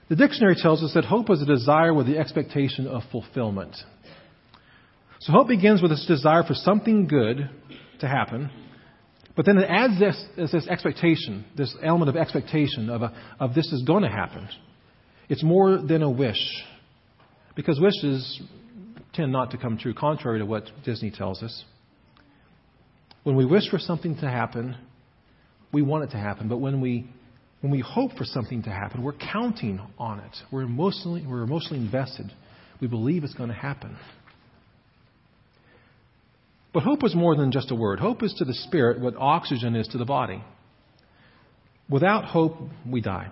The 0.10 0.16
dictionary 0.16 0.56
tells 0.56 0.82
us 0.82 0.94
that 0.94 1.06
hope 1.06 1.30
is 1.30 1.42
a 1.42 1.46
desire 1.46 1.94
with 1.94 2.08
the 2.08 2.18
expectation 2.18 2.88
of 2.88 3.04
fulfillment. 3.12 3.76
So 5.22 5.34
hope 5.34 5.50
begins 5.50 5.82
with 5.82 5.92
this 5.92 6.06
desire 6.08 6.44
for 6.44 6.54
something 6.54 7.08
good 7.08 7.50
to 8.00 8.08
happen, 8.08 8.50
but 9.40 9.46
then 9.46 9.58
it 9.58 9.70
adds 9.70 9.98
this, 9.98 10.52
this 10.52 10.68
expectation, 10.68 11.46
this 11.56 11.74
element 11.82 12.10
of 12.10 12.18
expectation 12.18 12.90
of, 12.90 13.04
a, 13.04 13.14
of 13.40 13.54
this 13.54 13.72
is 13.72 13.84
going 13.84 14.04
to 14.04 14.10
happen. 14.10 14.50
It's 15.30 15.42
more 15.42 15.78
than 15.78 16.04
a 16.04 16.10
wish, 16.10 16.42
because 17.56 17.80
wishes 17.80 18.42
tend 19.14 19.32
not 19.32 19.52
to 19.52 19.58
come 19.58 19.78
true, 19.78 19.94
contrary 19.94 20.40
to 20.40 20.46
what 20.46 20.66
Disney 20.84 21.10
tells 21.10 21.42
us. 21.42 21.64
When 23.24 23.38
we 23.38 23.46
wish 23.46 23.70
for 23.70 23.80
something 23.80 24.18
to 24.18 24.30
happen, 24.30 24.76
we 25.72 25.84
want 25.84 26.04
it 26.04 26.12
to 26.12 26.18
happen. 26.18 26.50
But 26.50 26.58
when 26.58 26.82
we 26.82 27.10
when 27.62 27.72
we 27.72 27.80
hope 27.80 28.18
for 28.18 28.26
something 28.26 28.64
to 28.64 28.70
happen, 28.70 29.02
we're 29.02 29.14
counting 29.14 29.80
on 29.98 30.20
it. 30.20 30.36
We're 30.52 30.64
emotionally, 30.64 31.26
we're 31.26 31.44
emotionally 31.44 31.80
invested. 31.80 32.30
We 32.82 32.88
believe 32.88 33.24
it's 33.24 33.36
going 33.36 33.52
to 33.52 33.56
happen. 33.56 33.96
But 36.72 36.84
hope 36.84 37.04
is 37.04 37.16
more 37.16 37.36
than 37.36 37.52
just 37.52 37.72
a 37.72 37.76
word. 37.76 38.00
Hope 38.00 38.22
is 38.22 38.34
to 38.36 38.46
the 38.46 38.54
spirit 38.54 39.00
what 39.00 39.16
oxygen 39.18 39.76
is 39.76 39.88
to 39.88 39.98
the 39.98 40.06
body. 40.06 40.44
Without 41.90 42.26
hope, 42.26 42.58
we 42.88 43.02
die. 43.02 43.28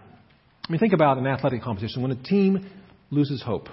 I 0.67 0.72
mean, 0.72 0.79
think 0.79 0.94
about 0.94 1.17
an 1.17 1.27
athletic 1.27 1.62
competition. 1.62 2.01
When 2.01 2.12
a 2.12 2.24
team 2.24 2.70
loses 3.12 3.41
hope, 3.44 3.70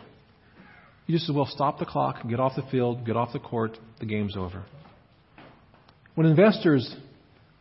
you 1.06 1.14
just 1.16 1.28
as 1.28 1.34
well 1.34 1.46
stop 1.46 1.78
the 1.78 1.86
clock, 1.86 2.28
get 2.28 2.38
off 2.38 2.52
the 2.56 2.62
field, 2.70 3.06
get 3.06 3.16
off 3.16 3.32
the 3.32 3.38
court, 3.38 3.78
the 4.00 4.06
game's 4.06 4.36
over. 4.36 4.64
When 6.14 6.26
investors 6.26 6.94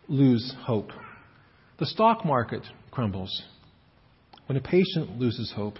lose 0.07 0.53
hope, 0.61 0.89
the 1.79 1.85
stock 1.85 2.25
market 2.25 2.61
crumbles. 2.91 3.43
When 4.45 4.57
a 4.57 4.61
patient 4.61 5.17
loses 5.17 5.51
hope, 5.55 5.75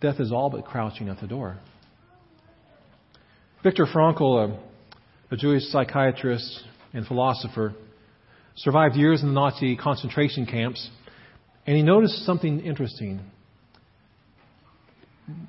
death 0.00 0.20
is 0.20 0.32
all 0.32 0.50
but 0.50 0.64
crouching 0.64 1.08
at 1.08 1.20
the 1.20 1.26
door. 1.26 1.58
Viktor 3.62 3.86
Frankl, 3.86 4.56
a, 5.30 5.36
Jewish 5.36 5.62
psychiatrist 5.64 6.64
and 6.92 7.06
philosopher, 7.06 7.74
survived 8.56 8.96
years 8.96 9.22
in 9.22 9.28
the 9.28 9.34
Nazi 9.34 9.76
concentration 9.76 10.46
camps, 10.46 10.88
and 11.66 11.76
he 11.76 11.82
noticed 11.82 12.24
something 12.24 12.60
interesting. 12.60 13.20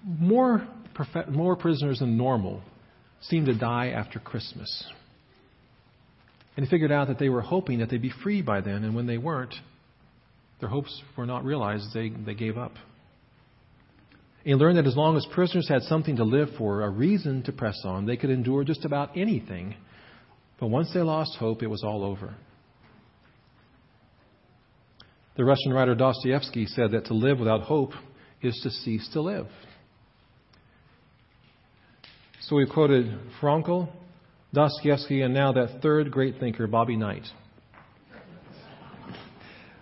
More, 0.05 0.67
more 1.29 1.55
prisoners 1.55 1.99
than 1.99 2.17
normal 2.17 2.61
seemed 3.21 3.45
to 3.45 3.57
die 3.57 3.89
after 3.89 4.19
Christmas. 4.19 4.85
And 6.57 6.65
he 6.65 6.69
figured 6.69 6.91
out 6.91 7.07
that 7.07 7.19
they 7.19 7.29
were 7.29 7.41
hoping 7.41 7.79
that 7.79 7.89
they'd 7.89 8.01
be 8.01 8.13
free 8.23 8.41
by 8.41 8.59
then, 8.61 8.83
and 8.83 8.93
when 8.93 9.07
they 9.07 9.17
weren't, 9.17 9.55
their 10.59 10.69
hopes 10.69 11.01
were 11.15 11.25
not 11.25 11.45
realized. 11.45 11.93
They, 11.93 12.09
they 12.09 12.33
gave 12.33 12.57
up. 12.57 12.73
He 14.43 14.55
learned 14.55 14.77
that 14.77 14.87
as 14.87 14.95
long 14.95 15.17
as 15.17 15.25
prisoners 15.33 15.67
had 15.67 15.83
something 15.83 16.15
to 16.15 16.23
live 16.23 16.49
for, 16.57 16.81
a 16.81 16.89
reason 16.89 17.43
to 17.43 17.51
press 17.51 17.77
on, 17.83 18.05
they 18.05 18.17
could 18.17 18.29
endure 18.29 18.63
just 18.63 18.85
about 18.85 19.17
anything. 19.17 19.75
But 20.59 20.67
once 20.67 20.91
they 20.93 21.01
lost 21.01 21.37
hope, 21.37 21.61
it 21.61 21.67
was 21.67 21.83
all 21.83 22.03
over. 22.03 22.35
The 25.35 25.45
Russian 25.45 25.71
writer 25.71 25.95
Dostoevsky 25.95 26.65
said 26.65 26.91
that 26.91 27.05
to 27.05 27.13
live 27.13 27.39
without 27.39 27.61
hope 27.61 27.91
is 28.41 28.59
to 28.63 28.69
cease 28.69 29.07
to 29.13 29.21
live. 29.21 29.47
So 32.41 32.55
we 32.55 32.65
quoted 32.65 33.17
Frankl, 33.41 33.89
Dostoevsky, 34.53 35.21
and 35.21 35.33
now 35.33 35.53
that 35.53 35.81
third 35.81 36.11
great 36.11 36.39
thinker, 36.39 36.67
Bobby 36.67 36.95
Knight. 36.97 37.23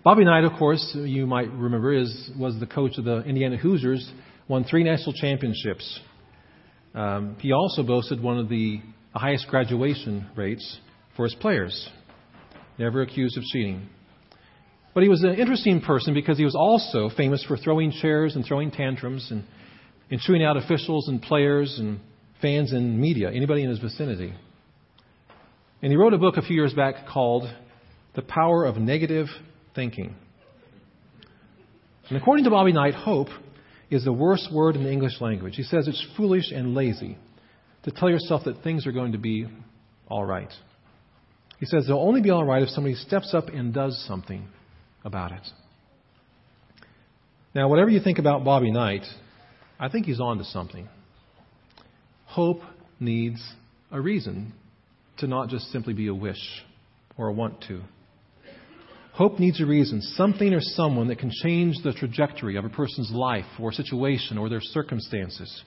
Bobby 0.03 0.25
Knight, 0.25 0.43
of 0.43 0.53
course, 0.59 0.95
you 0.95 1.25
might 1.25 1.51
remember, 1.51 1.93
is, 1.93 2.29
was 2.37 2.59
the 2.59 2.67
coach 2.67 2.97
of 2.97 3.05
the 3.05 3.23
Indiana 3.23 3.57
Hoosiers, 3.57 4.11
won 4.47 4.63
three 4.63 4.83
national 4.83 5.13
championships. 5.13 5.99
Um, 6.95 7.35
he 7.39 7.51
also 7.51 7.83
boasted 7.83 8.21
one 8.21 8.37
of 8.37 8.49
the 8.49 8.81
highest 9.13 9.47
graduation 9.47 10.27
rates 10.35 10.79
for 11.15 11.25
his 11.25 11.35
players, 11.35 11.89
never 12.77 13.01
accused 13.01 13.37
of 13.37 13.43
cheating. 13.43 13.89
But 14.93 15.03
he 15.03 15.09
was 15.09 15.23
an 15.23 15.35
interesting 15.35 15.81
person 15.81 16.13
because 16.13 16.37
he 16.37 16.45
was 16.45 16.55
also 16.55 17.09
famous 17.15 17.43
for 17.43 17.55
throwing 17.57 17.91
chairs 17.91 18.35
and 18.35 18.43
throwing 18.45 18.71
tantrums 18.71 19.27
and, 19.29 19.43
and 20.09 20.19
chewing 20.19 20.43
out 20.43 20.57
officials 20.57 21.07
and 21.07 21.21
players 21.21 21.77
and 21.77 21.99
fans 22.41 22.71
and 22.71 22.99
media, 22.99 23.29
anybody 23.31 23.63
in 23.63 23.69
his 23.69 23.79
vicinity. 23.79 24.33
And 25.81 25.91
he 25.91 25.97
wrote 25.97 26.13
a 26.13 26.17
book 26.17 26.37
a 26.37 26.41
few 26.41 26.55
years 26.55 26.73
back 26.73 27.07
called 27.07 27.43
The 28.15 28.23
Power 28.23 28.65
of 28.65 28.77
Negative 28.77 29.27
Thinking. 29.75 30.15
And 32.09 32.17
according 32.17 32.45
to 32.45 32.49
Bobby 32.49 32.71
Knight, 32.71 32.95
hope 32.95 33.27
is 33.89 34.03
the 34.03 34.13
worst 34.13 34.51
word 34.51 34.75
in 34.75 34.83
the 34.83 34.91
English 34.91 35.21
language. 35.21 35.55
He 35.55 35.63
says 35.63 35.87
it's 35.87 36.05
foolish 36.15 36.51
and 36.51 36.73
lazy 36.73 37.17
to 37.83 37.91
tell 37.91 38.09
yourself 38.09 38.43
that 38.45 38.63
things 38.63 38.85
are 38.85 38.91
going 38.91 39.13
to 39.13 39.17
be 39.17 39.47
all 40.07 40.25
right. 40.25 40.51
He 41.59 41.65
says 41.65 41.87
they'll 41.87 41.97
only 41.97 42.21
be 42.21 42.29
all 42.29 42.45
right 42.45 42.61
if 42.61 42.69
somebody 42.69 42.95
steps 42.95 43.33
up 43.33 43.47
and 43.47 43.73
does 43.73 44.03
something 44.07 44.47
about 45.03 45.31
it. 45.31 45.47
Now, 47.55 47.69
whatever 47.69 47.89
you 47.89 47.99
think 47.99 48.19
about 48.19 48.43
Bobby 48.43 48.71
Knight, 48.71 49.03
I 49.79 49.89
think 49.89 50.05
he's 50.05 50.19
on 50.19 50.37
to 50.37 50.43
something. 50.43 50.87
Hope 52.25 52.59
needs 52.99 53.41
a 53.91 53.99
reason 53.99 54.53
to 55.19 55.27
not 55.27 55.49
just 55.49 55.71
simply 55.71 55.93
be 55.93 56.07
a 56.07 56.13
wish 56.13 56.63
or 57.17 57.29
a 57.29 57.33
want 57.33 57.61
to. 57.67 57.81
Hope 59.17 59.39
needs 59.39 59.59
a 59.59 59.65
reason, 59.65 59.99
something 59.99 60.53
or 60.53 60.61
someone 60.61 61.07
that 61.07 61.17
can 61.17 61.31
change 61.43 61.77
the 61.83 61.91
trajectory 61.91 62.55
of 62.55 62.65
a 62.65 62.69
person's 62.69 63.09
life 63.11 63.47
or 63.59 63.71
situation 63.71 64.37
or 64.37 64.47
their 64.47 64.61
circumstances, 64.61 65.63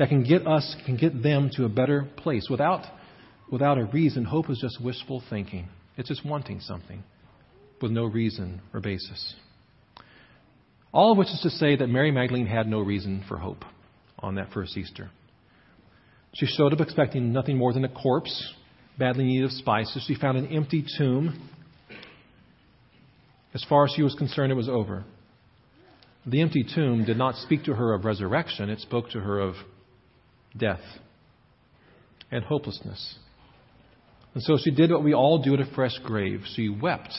that 0.00 0.08
can 0.08 0.24
get 0.24 0.48
us, 0.48 0.74
can 0.84 0.96
get 0.96 1.22
them 1.22 1.48
to 1.54 1.64
a 1.64 1.68
better 1.68 2.08
place. 2.16 2.48
Without, 2.50 2.84
without 3.52 3.78
a 3.78 3.84
reason, 3.84 4.24
hope 4.24 4.50
is 4.50 4.58
just 4.58 4.82
wishful 4.82 5.22
thinking. 5.30 5.68
It's 5.96 6.08
just 6.08 6.26
wanting 6.26 6.58
something 6.58 7.04
with 7.80 7.92
no 7.92 8.04
reason 8.04 8.60
or 8.74 8.80
basis. 8.80 9.34
All 10.92 11.12
of 11.12 11.18
which 11.18 11.28
is 11.28 11.40
to 11.44 11.50
say 11.50 11.76
that 11.76 11.86
Mary 11.86 12.10
Magdalene 12.10 12.46
had 12.46 12.66
no 12.66 12.80
reason 12.80 13.24
for 13.28 13.38
hope 13.38 13.64
on 14.18 14.34
that 14.34 14.52
first 14.52 14.76
Easter. 14.76 15.08
She 16.34 16.46
showed 16.46 16.72
up 16.72 16.80
expecting 16.80 17.32
nothing 17.32 17.58
more 17.58 17.72
than 17.72 17.84
a 17.84 17.88
corpse 17.88 18.54
badly 18.98 19.22
in 19.22 19.28
need 19.28 19.44
of 19.44 19.52
spices. 19.52 20.04
She 20.08 20.16
found 20.16 20.36
an 20.36 20.48
empty 20.48 20.84
tomb. 20.98 21.48
As 23.54 23.64
far 23.68 23.84
as 23.84 23.92
she 23.94 24.02
was 24.02 24.14
concerned, 24.14 24.50
it 24.50 24.56
was 24.56 24.68
over. 24.68 25.04
The 26.26 26.40
empty 26.40 26.64
tomb 26.74 27.04
did 27.04 27.18
not 27.18 27.36
speak 27.36 27.64
to 27.64 27.74
her 27.74 27.94
of 27.94 28.04
resurrection, 28.04 28.70
it 28.70 28.80
spoke 28.80 29.10
to 29.10 29.20
her 29.20 29.40
of 29.40 29.54
death 30.56 30.80
and 32.30 32.44
hopelessness. 32.44 33.16
And 34.34 34.42
so 34.42 34.56
she 34.62 34.70
did 34.70 34.90
what 34.90 35.04
we 35.04 35.12
all 35.12 35.42
do 35.42 35.54
at 35.54 35.60
a 35.60 35.74
fresh 35.74 35.98
grave. 36.02 36.42
She 36.54 36.68
wept 36.68 37.12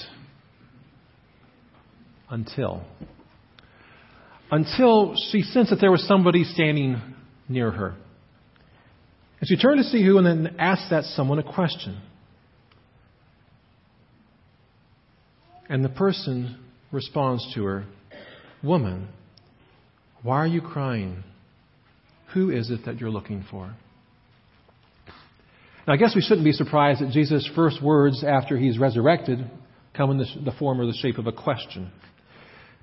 until. 2.30 2.84
until 4.50 5.16
she 5.32 5.42
sensed 5.42 5.70
that 5.70 5.80
there 5.80 5.92
was 5.92 6.08
somebody 6.08 6.44
standing 6.44 7.02
near 7.48 7.70
her. 7.70 7.96
And 9.40 9.48
she 9.48 9.58
turned 9.58 9.78
to 9.78 9.84
see 9.84 10.04
who 10.04 10.18
and 10.18 10.26
then 10.26 10.56
asked 10.58 10.90
that 10.90 11.04
someone 11.04 11.38
a 11.38 11.44
question. 11.44 12.02
And 15.70 15.84
the 15.84 15.90
person 15.90 16.60
responds 16.92 17.54
to 17.56 17.64
her, 17.64 17.86
Woman, 18.64 19.08
why 20.22 20.38
are 20.38 20.48
you 20.48 20.62
crying? 20.62 21.24
Who 22.34 22.50
is 22.50 22.70
it 22.72 22.86
that 22.86 23.00
you're 23.00 23.10
looking 23.10 23.46
for? 23.50 23.74
Now, 25.86 25.94
I 25.94 25.98
guess 25.98 26.16
we 26.16 26.22
shouldn't 26.22 26.46
be 26.46 26.54
surprised 26.54 27.02
that 27.02 27.12
Jesus' 27.12 27.50
first 27.56 27.84
words 27.84 28.24
after 28.24 28.58
he's 28.58 28.80
resurrected 28.80 29.40
come 29.96 30.12
in 30.12 30.18
the, 30.18 30.54
form 30.58 30.80
or 30.80 30.86
the 30.86 30.94
shape 30.94 31.18
of 31.18 31.28
a 31.28 31.32
question. 31.32 31.92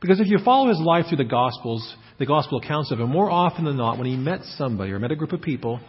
Because 0.01 0.21
if 0.21 0.29
you 0.29 0.39
follow 0.45 0.69
his 0.69 0.79
life 0.79 1.07
through 1.09 1.19
the 1.19 1.25
Gospels, 1.25 1.97
the 2.19 2.27
Gospel 2.27 2.59
accounts 2.59 2.91
of 2.93 3.01
him, 3.01 3.09
more 3.09 3.31
often 3.31 3.65
than 3.65 3.77
not, 3.77 3.99
when 3.99 4.07
he 4.07 4.17
met 4.17 4.43
somebody 4.57 4.93
or 4.93 4.99
met 4.99 5.11
a 5.11 5.17
group 5.17 5.33
of 5.33 5.43
people, 5.43 5.81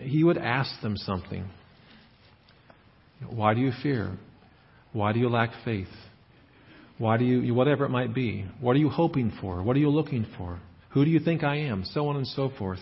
he 0.00 0.24
would 0.24 0.38
ask 0.38 0.80
them 0.80 0.96
something. 0.96 1.48
Why 3.28 3.54
do 3.54 3.60
you 3.60 3.72
fear? 3.82 4.16
Why 4.96 5.12
do 5.12 5.18
you 5.18 5.28
lack 5.28 5.50
faith? 5.62 5.92
Why 6.96 7.18
do 7.18 7.24
you, 7.26 7.52
whatever 7.52 7.84
it 7.84 7.90
might 7.90 8.14
be, 8.14 8.46
what 8.62 8.74
are 8.76 8.78
you 8.78 8.88
hoping 8.88 9.30
for? 9.42 9.62
What 9.62 9.76
are 9.76 9.78
you 9.78 9.90
looking 9.90 10.24
for? 10.38 10.58
Who 10.92 11.04
do 11.04 11.10
you 11.10 11.20
think 11.20 11.44
I 11.44 11.56
am? 11.56 11.84
So 11.84 12.08
on 12.08 12.16
and 12.16 12.26
so 12.26 12.50
forth. 12.58 12.78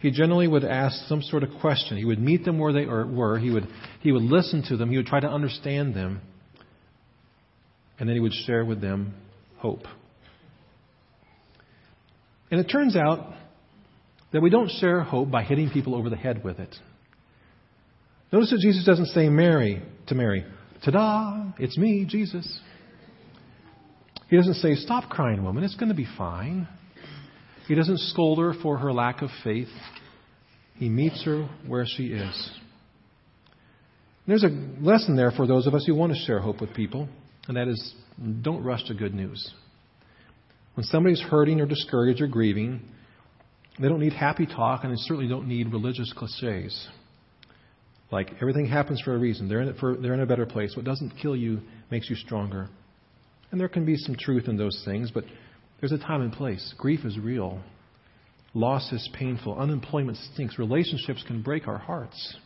He 0.00 0.10
generally 0.10 0.48
would 0.48 0.64
ask 0.64 1.06
some 1.06 1.22
sort 1.22 1.44
of 1.44 1.50
question. 1.60 1.98
He 1.98 2.04
would 2.04 2.18
meet 2.18 2.44
them 2.44 2.58
where 2.58 2.72
they 2.72 2.84
were. 2.84 3.38
He 3.38 3.48
would, 3.48 3.68
he 4.00 4.10
would 4.10 4.24
listen 4.24 4.64
to 4.70 4.76
them. 4.76 4.90
He 4.90 4.96
would 4.96 5.06
try 5.06 5.20
to 5.20 5.28
understand 5.28 5.94
them. 5.94 6.20
And 8.00 8.08
then 8.08 8.16
he 8.16 8.20
would 8.20 8.32
share 8.32 8.64
with 8.64 8.80
them 8.80 9.14
hope. 9.58 9.84
And 12.50 12.58
it 12.58 12.64
turns 12.64 12.96
out 12.96 13.34
that 14.32 14.40
we 14.40 14.50
don't 14.50 14.70
share 14.80 15.02
hope 15.02 15.30
by 15.30 15.44
hitting 15.44 15.70
people 15.70 15.94
over 15.94 16.10
the 16.10 16.16
head 16.16 16.42
with 16.42 16.58
it. 16.58 16.74
Notice 18.32 18.50
that 18.50 18.58
Jesus 18.60 18.84
doesn't 18.84 19.06
say 19.06 19.28
Mary 19.28 19.80
to 20.08 20.16
Mary, 20.16 20.44
Ta 20.84 20.90
da, 20.90 21.52
it's 21.58 21.76
me, 21.76 22.06
Jesus. 22.08 22.60
He 24.28 24.36
doesn't 24.36 24.54
say, 24.54 24.74
Stop 24.76 25.10
crying, 25.10 25.44
woman, 25.44 25.64
it's 25.64 25.74
going 25.76 25.88
to 25.88 25.94
be 25.94 26.06
fine. 26.16 26.68
He 27.66 27.74
doesn't 27.74 27.98
scold 27.98 28.38
her 28.38 28.54
for 28.62 28.78
her 28.78 28.92
lack 28.92 29.22
of 29.22 29.30
faith. 29.44 29.68
He 30.76 30.88
meets 30.88 31.24
her 31.24 31.48
where 31.66 31.84
she 31.86 32.06
is. 32.06 32.50
There's 34.26 34.44
a 34.44 34.48
lesson 34.80 35.16
there 35.16 35.30
for 35.30 35.46
those 35.46 35.66
of 35.66 35.74
us 35.74 35.84
who 35.86 35.94
want 35.94 36.12
to 36.12 36.18
share 36.20 36.40
hope 36.40 36.60
with 36.60 36.72
people, 36.74 37.08
and 37.48 37.56
that 37.56 37.68
is 37.68 37.94
don't 38.42 38.62
rush 38.62 38.84
to 38.84 38.94
good 38.94 39.14
news. 39.14 39.52
When 40.74 40.84
somebody's 40.84 41.20
hurting 41.20 41.60
or 41.60 41.66
discouraged 41.66 42.20
or 42.20 42.28
grieving, 42.28 42.80
they 43.78 43.88
don't 43.88 44.00
need 44.00 44.12
happy 44.12 44.46
talk, 44.46 44.84
and 44.84 44.92
they 44.92 44.96
certainly 44.98 45.28
don't 45.28 45.48
need 45.48 45.72
religious 45.72 46.12
cliches. 46.16 46.88
Like 48.10 48.32
everything 48.40 48.66
happens 48.66 49.00
for 49.00 49.14
a 49.14 49.18
reason. 49.18 49.48
They're 49.48 49.60
in, 49.60 49.74
for, 49.74 49.96
they're 49.96 50.14
in 50.14 50.20
a 50.20 50.26
better 50.26 50.46
place. 50.46 50.74
What 50.74 50.84
doesn't 50.84 51.10
kill 51.22 51.36
you 51.36 51.60
makes 51.90 52.10
you 52.10 52.16
stronger. 52.16 52.68
And 53.50 53.60
there 53.60 53.68
can 53.68 53.84
be 53.84 53.96
some 53.96 54.16
truth 54.16 54.48
in 54.48 54.56
those 54.56 54.82
things, 54.84 55.10
but 55.12 55.24
there's 55.80 55.92
a 55.92 55.98
time 55.98 56.22
and 56.22 56.32
place. 56.32 56.74
Grief 56.78 57.04
is 57.04 57.18
real. 57.18 57.60
Loss 58.52 58.92
is 58.92 59.08
painful. 59.14 59.58
Unemployment 59.58 60.18
stinks. 60.32 60.58
Relationships 60.58 61.22
can 61.26 61.42
break 61.42 61.68
our 61.68 61.78
hearts. 61.78 62.36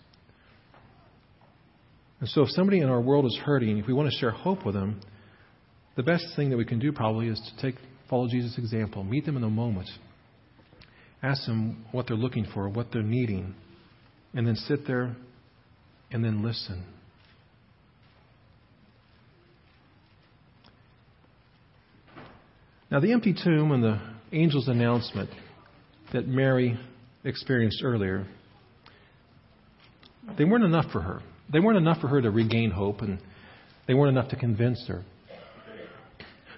And 2.21 2.29
so, 2.29 2.43
if 2.43 2.51
somebody 2.51 2.81
in 2.81 2.89
our 2.89 3.01
world 3.01 3.27
is 3.27 3.39
hurting, 3.45 3.79
if 3.79 3.87
we 3.87 3.93
want 3.93 4.11
to 4.11 4.17
share 4.19 4.31
hope 4.31 4.65
with 4.65 4.75
them, 4.75 5.01
the 5.97 6.03
best 6.03 6.25
thing 6.37 6.51
that 6.51 6.57
we 6.57 6.65
can 6.65 6.79
do 6.79 6.93
probably 6.93 7.29
is 7.29 7.41
to 7.41 7.63
take 7.63 7.81
follow 8.09 8.29
Jesus' 8.29 8.57
example. 8.59 9.03
Meet 9.03 9.27
them 9.27 9.37
in 9.37 9.45
a 9.45 9.51
moment. 9.51 9.89
Ask 11.23 11.47
them 11.47 11.85
what 11.93 12.07
they're 12.07 12.17
looking 12.17 12.47
for, 12.53 12.69
what 12.69 12.93
they're 12.93 13.03
needing, 13.03 13.55
and 14.35 14.47
then 14.47 14.57
sit 14.57 14.87
there 14.87 15.17
and 16.15 16.25
then 16.25 16.45
listen. 16.45 16.81
Now, 22.89 23.01
the 23.01 23.13
empty 23.13 23.35
tomb 23.35 23.73
and 23.73 23.83
the 23.83 24.01
angel's 24.33 24.69
announcement 24.69 25.29
that 26.13 26.29
Mary 26.29 26.79
experienced 27.25 27.83
earlier, 27.83 28.29
they 30.39 30.45
weren't 30.45 30.63
enough 30.63 30.93
for 30.93 31.01
her. 31.01 31.21
They 31.53 31.59
weren't 31.59 31.79
enough 31.79 32.01
for 32.01 32.07
her 32.07 32.23
to 32.23 32.31
regain 32.31 32.71
hope, 32.71 33.01
and 33.01 33.19
they 33.89 33.95
weren't 33.95 34.17
enough 34.17 34.31
to 34.31 34.37
convince 34.37 34.87
her. 34.87 35.03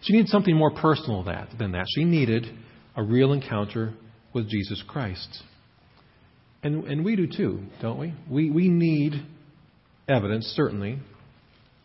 She 0.03 0.13
needed 0.13 0.29
something 0.29 0.55
more 0.55 0.73
personal 0.73 1.25
than 1.25 1.73
that. 1.73 1.87
She 1.95 2.05
needed 2.05 2.47
a 2.95 3.03
real 3.03 3.33
encounter 3.33 3.95
with 4.35 4.51
Jesus 4.51 4.85
Christ. 4.87 5.43
And, 6.63 6.85
and 6.85 7.03
we 7.03 7.17
do 7.17 7.27
too, 7.27 7.63
don't 7.81 7.99
we? 7.99 8.13
we? 8.31 8.51
We 8.51 8.69
need 8.69 9.15
evidence, 10.09 10.47
certainly. 10.57 10.99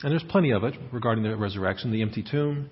And 0.04 0.12
there's 0.12 0.24
plenty 0.30 0.52
of 0.52 0.64
it 0.64 0.76
regarding 0.92 1.24
the 1.24 1.36
resurrection, 1.36 1.92
the 1.92 2.02
empty 2.02 2.24
tomb, 2.30 2.70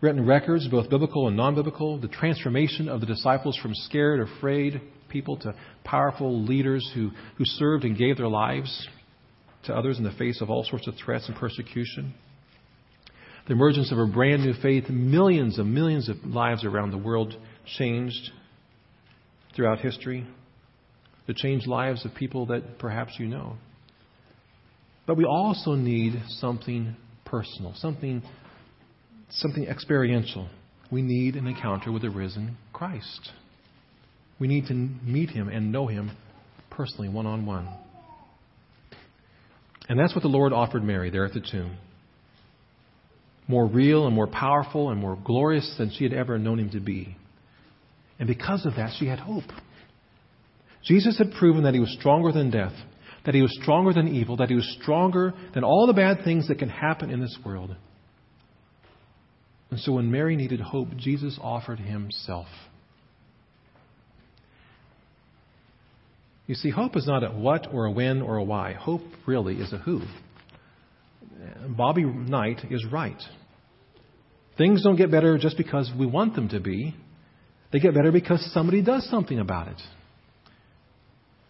written 0.00 0.26
records, 0.26 0.66
both 0.68 0.90
biblical 0.90 1.28
and 1.28 1.36
non 1.36 1.54
biblical, 1.54 2.00
the 2.00 2.08
transformation 2.08 2.88
of 2.88 3.00
the 3.00 3.06
disciples 3.06 3.56
from 3.56 3.74
scared, 3.74 4.20
afraid 4.20 4.80
people 5.08 5.36
to 5.38 5.54
powerful 5.84 6.42
leaders 6.44 6.90
who, 6.94 7.10
who 7.36 7.44
served 7.44 7.84
and 7.84 7.96
gave 7.96 8.16
their 8.16 8.28
lives 8.28 8.88
to 9.64 9.74
others 9.74 9.98
in 9.98 10.04
the 10.04 10.12
face 10.12 10.40
of 10.40 10.50
all 10.50 10.64
sorts 10.64 10.88
of 10.88 10.94
threats 10.94 11.28
and 11.28 11.36
persecution. 11.36 12.14
The 13.46 13.52
emergence 13.52 13.92
of 13.92 13.98
a 13.98 14.06
brand 14.06 14.44
new 14.44 14.54
faith, 14.62 14.88
millions 14.88 15.58
and 15.58 15.74
millions 15.74 16.08
of 16.08 16.16
lives 16.24 16.64
around 16.64 16.90
the 16.90 16.98
world 16.98 17.36
changed 17.78 18.30
throughout 19.54 19.80
history, 19.80 20.26
to 21.26 21.34
change 21.34 21.66
lives 21.66 22.04
of 22.04 22.14
people 22.14 22.46
that 22.46 22.78
perhaps 22.78 23.12
you 23.18 23.26
know. 23.26 23.56
But 25.06 25.16
we 25.16 25.24
also 25.24 25.74
need 25.74 26.22
something 26.28 26.96
personal, 27.24 27.74
something 27.76 28.22
something 29.30 29.64
experiential. 29.64 30.48
We 30.90 31.02
need 31.02 31.36
an 31.36 31.46
encounter 31.46 31.90
with 31.90 32.02
the 32.02 32.10
risen 32.10 32.56
Christ. 32.72 33.30
We 34.38 34.46
need 34.46 34.66
to 34.66 34.74
meet 34.74 35.30
him 35.30 35.48
and 35.48 35.72
know 35.72 35.86
him 35.86 36.10
personally, 36.70 37.08
one 37.08 37.26
on 37.26 37.46
one. 37.46 37.68
And 39.88 39.98
that's 39.98 40.14
what 40.14 40.22
the 40.22 40.28
Lord 40.28 40.52
offered 40.52 40.84
Mary 40.84 41.10
there 41.10 41.24
at 41.24 41.32
the 41.32 41.40
tomb. 41.40 41.76
More 43.48 43.66
real 43.66 44.06
and 44.06 44.14
more 44.14 44.26
powerful 44.26 44.90
and 44.90 45.00
more 45.00 45.18
glorious 45.24 45.74
than 45.78 45.90
she 45.90 46.04
had 46.04 46.12
ever 46.12 46.38
known 46.38 46.58
him 46.58 46.70
to 46.70 46.80
be. 46.80 47.16
And 48.18 48.28
because 48.28 48.64
of 48.66 48.76
that, 48.76 48.94
she 48.98 49.06
had 49.06 49.18
hope. 49.18 49.50
Jesus 50.84 51.18
had 51.18 51.32
proven 51.38 51.64
that 51.64 51.74
he 51.74 51.80
was 51.80 51.94
stronger 51.98 52.32
than 52.32 52.50
death, 52.50 52.72
that 53.24 53.34
he 53.34 53.42
was 53.42 53.56
stronger 53.60 53.92
than 53.92 54.08
evil, 54.08 54.36
that 54.36 54.48
he 54.48 54.54
was 54.54 54.76
stronger 54.80 55.32
than 55.54 55.64
all 55.64 55.86
the 55.86 55.92
bad 55.92 56.24
things 56.24 56.48
that 56.48 56.58
can 56.58 56.68
happen 56.68 57.10
in 57.10 57.20
this 57.20 57.38
world. 57.44 57.74
And 59.70 59.80
so 59.80 59.92
when 59.92 60.10
Mary 60.10 60.36
needed 60.36 60.60
hope, 60.60 60.88
Jesus 60.96 61.38
offered 61.40 61.78
himself. 61.78 62.48
You 66.46 66.54
see, 66.54 66.70
hope 66.70 66.96
is 66.96 67.06
not 67.06 67.22
a 67.24 67.28
what 67.28 67.72
or 67.72 67.86
a 67.86 67.90
when 67.90 68.20
or 68.20 68.36
a 68.36 68.44
why. 68.44 68.74
Hope 68.74 69.02
really 69.26 69.54
is 69.54 69.72
a 69.72 69.78
who. 69.78 70.02
Bobby 71.68 72.04
Knight 72.04 72.60
is 72.70 72.84
right. 72.84 73.20
Things 74.58 74.82
don't 74.82 74.96
get 74.96 75.10
better 75.10 75.38
just 75.38 75.56
because 75.56 75.90
we 75.98 76.04
want 76.04 76.34
them 76.34 76.48
to 76.50 76.60
be. 76.60 76.94
They 77.72 77.78
get 77.78 77.94
better 77.94 78.12
because 78.12 78.46
somebody 78.52 78.82
does 78.82 79.08
something 79.08 79.38
about 79.38 79.68
it. 79.68 79.80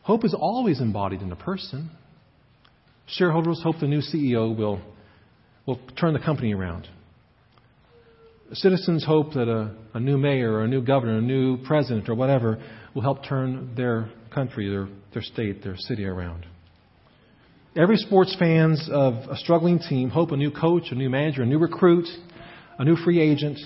Hope 0.02 0.24
is 0.24 0.34
always 0.34 0.80
embodied 0.80 1.22
in 1.22 1.30
a 1.30 1.36
person. 1.36 1.90
Shareholders 3.06 3.60
hope 3.62 3.76
the 3.80 3.86
new 3.86 4.00
CEO 4.00 4.56
will, 4.56 4.80
will 5.66 5.78
turn 5.98 6.12
the 6.12 6.18
company 6.18 6.54
around. 6.54 6.88
Citizens 8.52 9.04
hope 9.04 9.32
that 9.34 9.48
a, 9.48 9.74
a 9.94 10.00
new 10.00 10.18
mayor 10.18 10.52
or 10.52 10.64
a 10.64 10.68
new 10.68 10.82
governor, 10.82 11.18
a 11.18 11.22
new 11.22 11.56
president 11.64 12.08
or 12.08 12.14
whatever 12.14 12.62
will 12.94 13.02
help 13.02 13.24
turn 13.24 13.74
their 13.76 14.10
country, 14.34 14.68
their, 14.68 14.88
their 15.12 15.22
state, 15.22 15.62
their 15.62 15.76
city 15.76 16.04
around. 16.04 16.46
Every 17.76 17.96
sports 17.96 18.36
fans 18.38 18.90
of 18.92 19.14
a 19.30 19.36
struggling 19.36 19.78
team 19.78 20.10
hope 20.10 20.32
a 20.32 20.36
new 20.36 20.50
coach, 20.50 20.84
a 20.90 20.94
new 20.94 21.08
manager, 21.08 21.42
a 21.42 21.46
new 21.46 21.58
recruit, 21.58 22.06
a 22.78 22.84
new 22.84 22.96
free 22.96 23.20
agent 23.20 23.58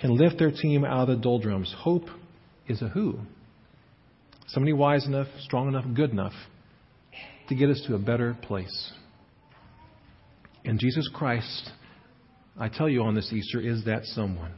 can 0.00 0.16
lift 0.16 0.38
their 0.38 0.50
team 0.50 0.84
out 0.84 1.08
of 1.08 1.18
the 1.18 1.22
doldrums. 1.22 1.72
Hope 1.78 2.06
is 2.66 2.82
a 2.82 2.88
who. 2.88 3.18
Somebody 4.48 4.72
wise 4.72 5.06
enough, 5.06 5.26
strong 5.40 5.68
enough, 5.68 5.84
good 5.94 6.10
enough 6.10 6.34
to 7.48 7.54
get 7.54 7.68
us 7.70 7.82
to 7.86 7.94
a 7.94 7.98
better 7.98 8.36
place. 8.42 8.92
And 10.64 10.78
Jesus 10.78 11.08
Christ 11.12 11.70
I 12.58 12.68
tell 12.68 12.88
you 12.88 13.02
on 13.02 13.14
this 13.14 13.32
Easter, 13.32 13.60
is 13.60 13.84
that 13.84 14.04
someone. 14.04 14.52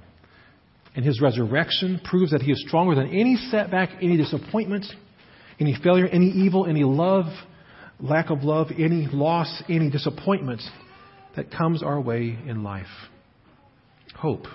And 0.94 1.04
his 1.04 1.20
resurrection 1.20 2.00
proves 2.04 2.30
that 2.32 2.42
he 2.42 2.52
is 2.52 2.64
stronger 2.66 2.94
than 2.94 3.08
any 3.08 3.36
setback, 3.50 3.90
any 4.00 4.16
disappointment, 4.16 4.86
any 5.60 5.76
failure, 5.82 6.06
any 6.06 6.28
evil, 6.28 6.66
any 6.66 6.84
love, 6.84 7.26
lack 8.00 8.30
of 8.30 8.44
love, 8.44 8.68
any 8.78 9.08
loss, 9.10 9.62
any 9.68 9.90
disappointment 9.90 10.62
that 11.36 11.50
comes 11.50 11.82
our 11.82 12.00
way 12.00 12.38
in 12.46 12.62
life. 12.62 12.86
Hope. 14.16 14.46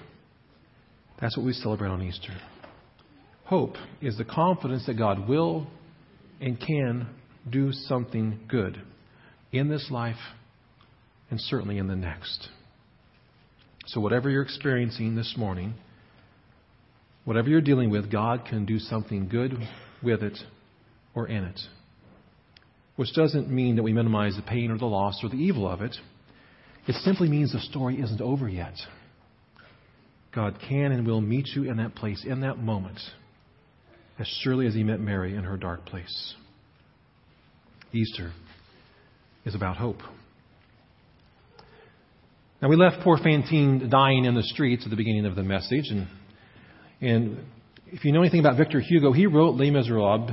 That's 1.19 1.37
what 1.37 1.45
we 1.45 1.53
celebrate 1.53 1.89
on 1.89 2.01
Easter. 2.01 2.33
Hope 3.45 3.75
is 4.01 4.17
the 4.17 4.25
confidence 4.25 4.85
that 4.85 4.97
God 4.97 5.27
will 5.27 5.67
and 6.39 6.59
can 6.59 7.07
do 7.49 7.71
something 7.73 8.39
good 8.47 8.81
in 9.51 9.69
this 9.69 9.87
life 9.91 10.17
and 11.29 11.39
certainly 11.39 11.77
in 11.77 11.87
the 11.87 11.95
next. 11.95 12.47
So, 13.87 13.99
whatever 13.99 14.29
you're 14.29 14.43
experiencing 14.43 15.15
this 15.15 15.33
morning, 15.37 15.73
whatever 17.25 17.49
you're 17.49 17.61
dealing 17.61 17.89
with, 17.89 18.09
God 18.11 18.45
can 18.49 18.65
do 18.65 18.79
something 18.79 19.27
good 19.27 19.57
with 20.01 20.23
it 20.23 20.37
or 21.13 21.27
in 21.27 21.43
it. 21.43 21.59
Which 22.95 23.13
doesn't 23.13 23.49
mean 23.49 23.75
that 23.75 23.83
we 23.83 23.91
minimize 23.91 24.35
the 24.35 24.41
pain 24.41 24.71
or 24.71 24.77
the 24.77 24.85
loss 24.85 25.19
or 25.21 25.29
the 25.29 25.35
evil 25.35 25.67
of 25.67 25.81
it. 25.81 25.95
It 26.87 26.95
simply 27.03 27.27
means 27.27 27.51
the 27.51 27.59
story 27.59 27.99
isn't 27.99 28.21
over 28.21 28.47
yet. 28.47 28.75
God 30.33 30.57
can 30.67 30.91
and 30.91 31.05
will 31.05 31.21
meet 31.21 31.47
you 31.55 31.63
in 31.63 31.77
that 31.77 31.95
place, 31.95 32.23
in 32.25 32.41
that 32.41 32.57
moment, 32.57 32.99
as 34.19 34.27
surely 34.41 34.67
as 34.67 34.73
He 34.73 34.83
met 34.83 34.99
Mary 34.99 35.35
in 35.35 35.43
her 35.43 35.57
dark 35.57 35.85
place. 35.85 36.35
Easter 37.91 38.31
is 39.45 39.55
about 39.55 39.77
hope. 39.77 39.99
Now, 42.61 42.69
we 42.69 42.75
left 42.75 43.03
poor 43.03 43.17
Fantine 43.17 43.89
dying 43.89 44.25
in 44.25 44.35
the 44.35 44.43
streets 44.43 44.85
at 44.85 44.89
the 44.89 44.95
beginning 44.95 45.25
of 45.25 45.35
the 45.35 45.43
message. 45.43 45.89
And, 45.89 46.07
and 47.01 47.39
if 47.87 48.05
you 48.05 48.13
know 48.13 48.21
anything 48.21 48.39
about 48.39 48.57
Victor 48.57 48.79
Hugo, 48.79 49.11
he 49.11 49.27
wrote 49.27 49.55
Les 49.55 49.69
Miserables 49.69 50.31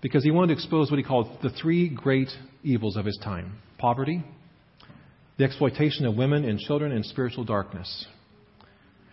because 0.00 0.24
he 0.24 0.32
wanted 0.32 0.48
to 0.48 0.52
expose 0.54 0.90
what 0.90 0.98
he 0.98 1.04
called 1.04 1.38
the 1.40 1.50
three 1.50 1.88
great 1.88 2.30
evils 2.64 2.96
of 2.96 3.04
his 3.04 3.18
time 3.22 3.58
poverty, 3.78 4.24
the 5.36 5.44
exploitation 5.44 6.04
of 6.04 6.16
women 6.16 6.44
and 6.44 6.58
children, 6.58 6.90
and 6.90 7.06
spiritual 7.06 7.44
darkness. 7.44 8.06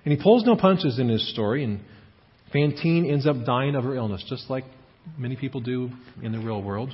And 0.04 0.12
he 0.12 0.21
pulls 0.21 0.43
no 0.43 0.56
punches 0.56 0.97
in 0.97 1.08
his 1.08 1.32
story, 1.32 1.63
and 1.63 1.82
Fantine 2.56 3.06
ends 3.06 3.28
up 3.28 3.36
dying 3.46 3.76
of 3.76 3.84
her 3.84 3.96
illness, 3.96 4.24
just 4.30 4.50
like 4.50 4.63
many 5.18 5.36
people 5.36 5.60
do 5.60 5.89
in 6.24 6.32
the 6.32 6.39
real 6.39 6.63
world. 6.63 6.89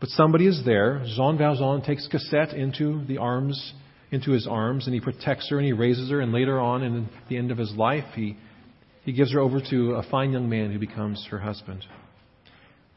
But 0.00 0.08
somebody 0.08 0.46
is 0.46 0.62
there. 0.64 1.04
Jean 1.16 1.36
Valjean 1.36 1.82
takes 1.82 2.08
Cosette 2.08 2.54
into 2.54 3.04
the 3.04 3.18
arms, 3.18 3.74
into 4.10 4.30
his 4.30 4.46
arms, 4.46 4.86
and 4.86 4.94
he 4.94 5.00
protects 5.02 5.50
her 5.50 5.58
and 5.58 5.66
he 5.66 5.74
raises 5.74 6.10
her. 6.10 6.22
And 6.22 6.32
later 6.32 6.58
on, 6.58 6.82
in 6.82 7.10
the 7.28 7.36
end 7.36 7.50
of 7.50 7.58
his 7.58 7.70
life, 7.76 8.06
he 8.14 8.38
he 9.04 9.12
gives 9.12 9.34
her 9.34 9.38
over 9.38 9.60
to 9.70 9.92
a 9.96 10.02
fine 10.10 10.32
young 10.32 10.48
man 10.48 10.72
who 10.72 10.78
becomes 10.78 11.26
her 11.30 11.38
husband. 11.38 11.84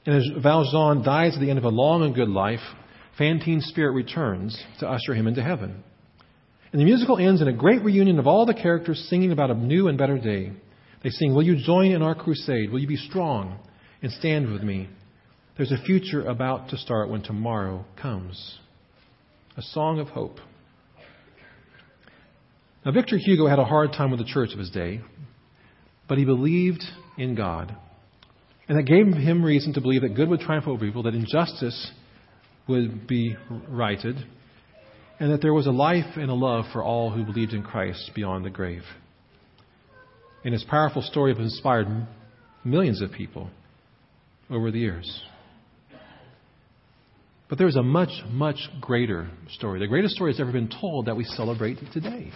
And 0.06 0.16
as 0.16 0.42
Valjean 0.42 1.04
dies 1.04 1.36
at 1.36 1.42
the 1.42 1.50
end 1.50 1.60
of 1.60 1.66
a 1.66 1.70
long 1.70 2.02
and 2.02 2.16
good 2.16 2.30
life, 2.30 2.64
Fantine's 3.18 3.66
spirit 3.66 3.92
returns 3.92 4.58
to 4.80 4.88
usher 4.88 5.14
him 5.14 5.28
into 5.28 5.44
heaven. 5.44 5.84
And 6.72 6.80
the 6.80 6.86
musical 6.86 7.18
ends 7.18 7.42
in 7.42 7.50
a 7.50 7.54
great 7.54 7.84
reunion 7.84 8.20
of 8.20 8.26
all 8.26 8.46
the 8.46 8.54
characters 8.54 9.06
singing 9.10 9.34
about 9.34 9.52
a 9.52 9.56
new 9.56 9.90
and 9.90 9.98
better 9.98 10.18
day. 10.18 10.54
They 11.04 11.10
sing, 11.10 11.34
Will 11.34 11.44
you 11.44 11.56
join 11.64 11.92
in 11.92 12.02
our 12.02 12.16
crusade? 12.16 12.72
Will 12.72 12.80
you 12.80 12.88
be 12.88 12.98
strong 12.98 13.60
and 14.02 14.12
stand 14.12 14.52
with 14.52 14.64
me? 14.64 14.90
There's 15.58 15.72
a 15.72 15.78
future 15.78 16.26
about 16.26 16.70
to 16.70 16.78
start 16.78 17.10
when 17.10 17.22
tomorrow 17.22 17.86
comes. 18.02 18.60
A 19.58 19.62
song 19.62 20.00
of 20.00 20.08
hope. 20.08 20.40
Now, 22.86 22.92
Victor 22.92 23.18
Hugo 23.18 23.48
had 23.48 23.60
a 23.60 23.66
hard 23.66 23.92
time 23.92 24.10
with 24.12 24.20
the 24.20 24.26
church 24.26 24.54
of 24.54 24.60
his 24.60 24.70
day, 24.70 25.02
but 26.08 26.18
he 26.18 26.24
believed 26.24 26.84
in 27.18 27.36
God. 27.36 27.76
And 28.70 28.78
that 28.78 28.84
gave 28.84 29.08
him 29.08 29.44
reason 29.44 29.74
to 29.74 29.82
believe 29.82 30.02
that 30.04 30.16
good 30.16 30.30
would 30.30 30.40
triumph 30.40 30.68
over 30.68 30.86
evil, 30.86 31.04
that 31.04 31.14
injustice 31.14 31.92
would 32.68 33.08
be 33.08 33.36
righted, 33.68 34.16
and 35.20 35.32
that 35.32 35.42
there 35.42 35.54
was 35.54 35.68
a 35.68 35.72
life 35.72 36.16
and 36.16 36.30
a 36.30 36.34
love 36.34 36.66
for 36.72 36.84
all 36.84 37.12
who 37.12 37.26
believed 37.26 37.52
in 37.52 37.64
Christ 37.64 38.12
beyond 38.16 38.46
the 38.46 38.50
grave. 38.50 38.84
And 40.44 40.54
his 40.54 40.64
powerful 40.64 41.02
story 41.02 41.34
has 41.34 41.42
inspired 41.42 41.88
millions 42.64 43.02
of 43.02 43.12
people 43.12 43.50
over 44.50 44.72
the 44.72 44.80
years. 44.80 45.22
But 47.50 47.58
there's 47.58 47.76
a 47.76 47.84
much, 47.84 48.12
much 48.30 48.60
greater 48.80 49.30
story. 49.50 49.80
The 49.80 49.88
greatest 49.88 50.16
story 50.16 50.32
that's 50.32 50.40
ever 50.40 50.52
been 50.52 50.70
told 50.70 51.08
that 51.08 51.18
we 51.18 51.24
celebrate 51.24 51.80
today. 51.92 52.32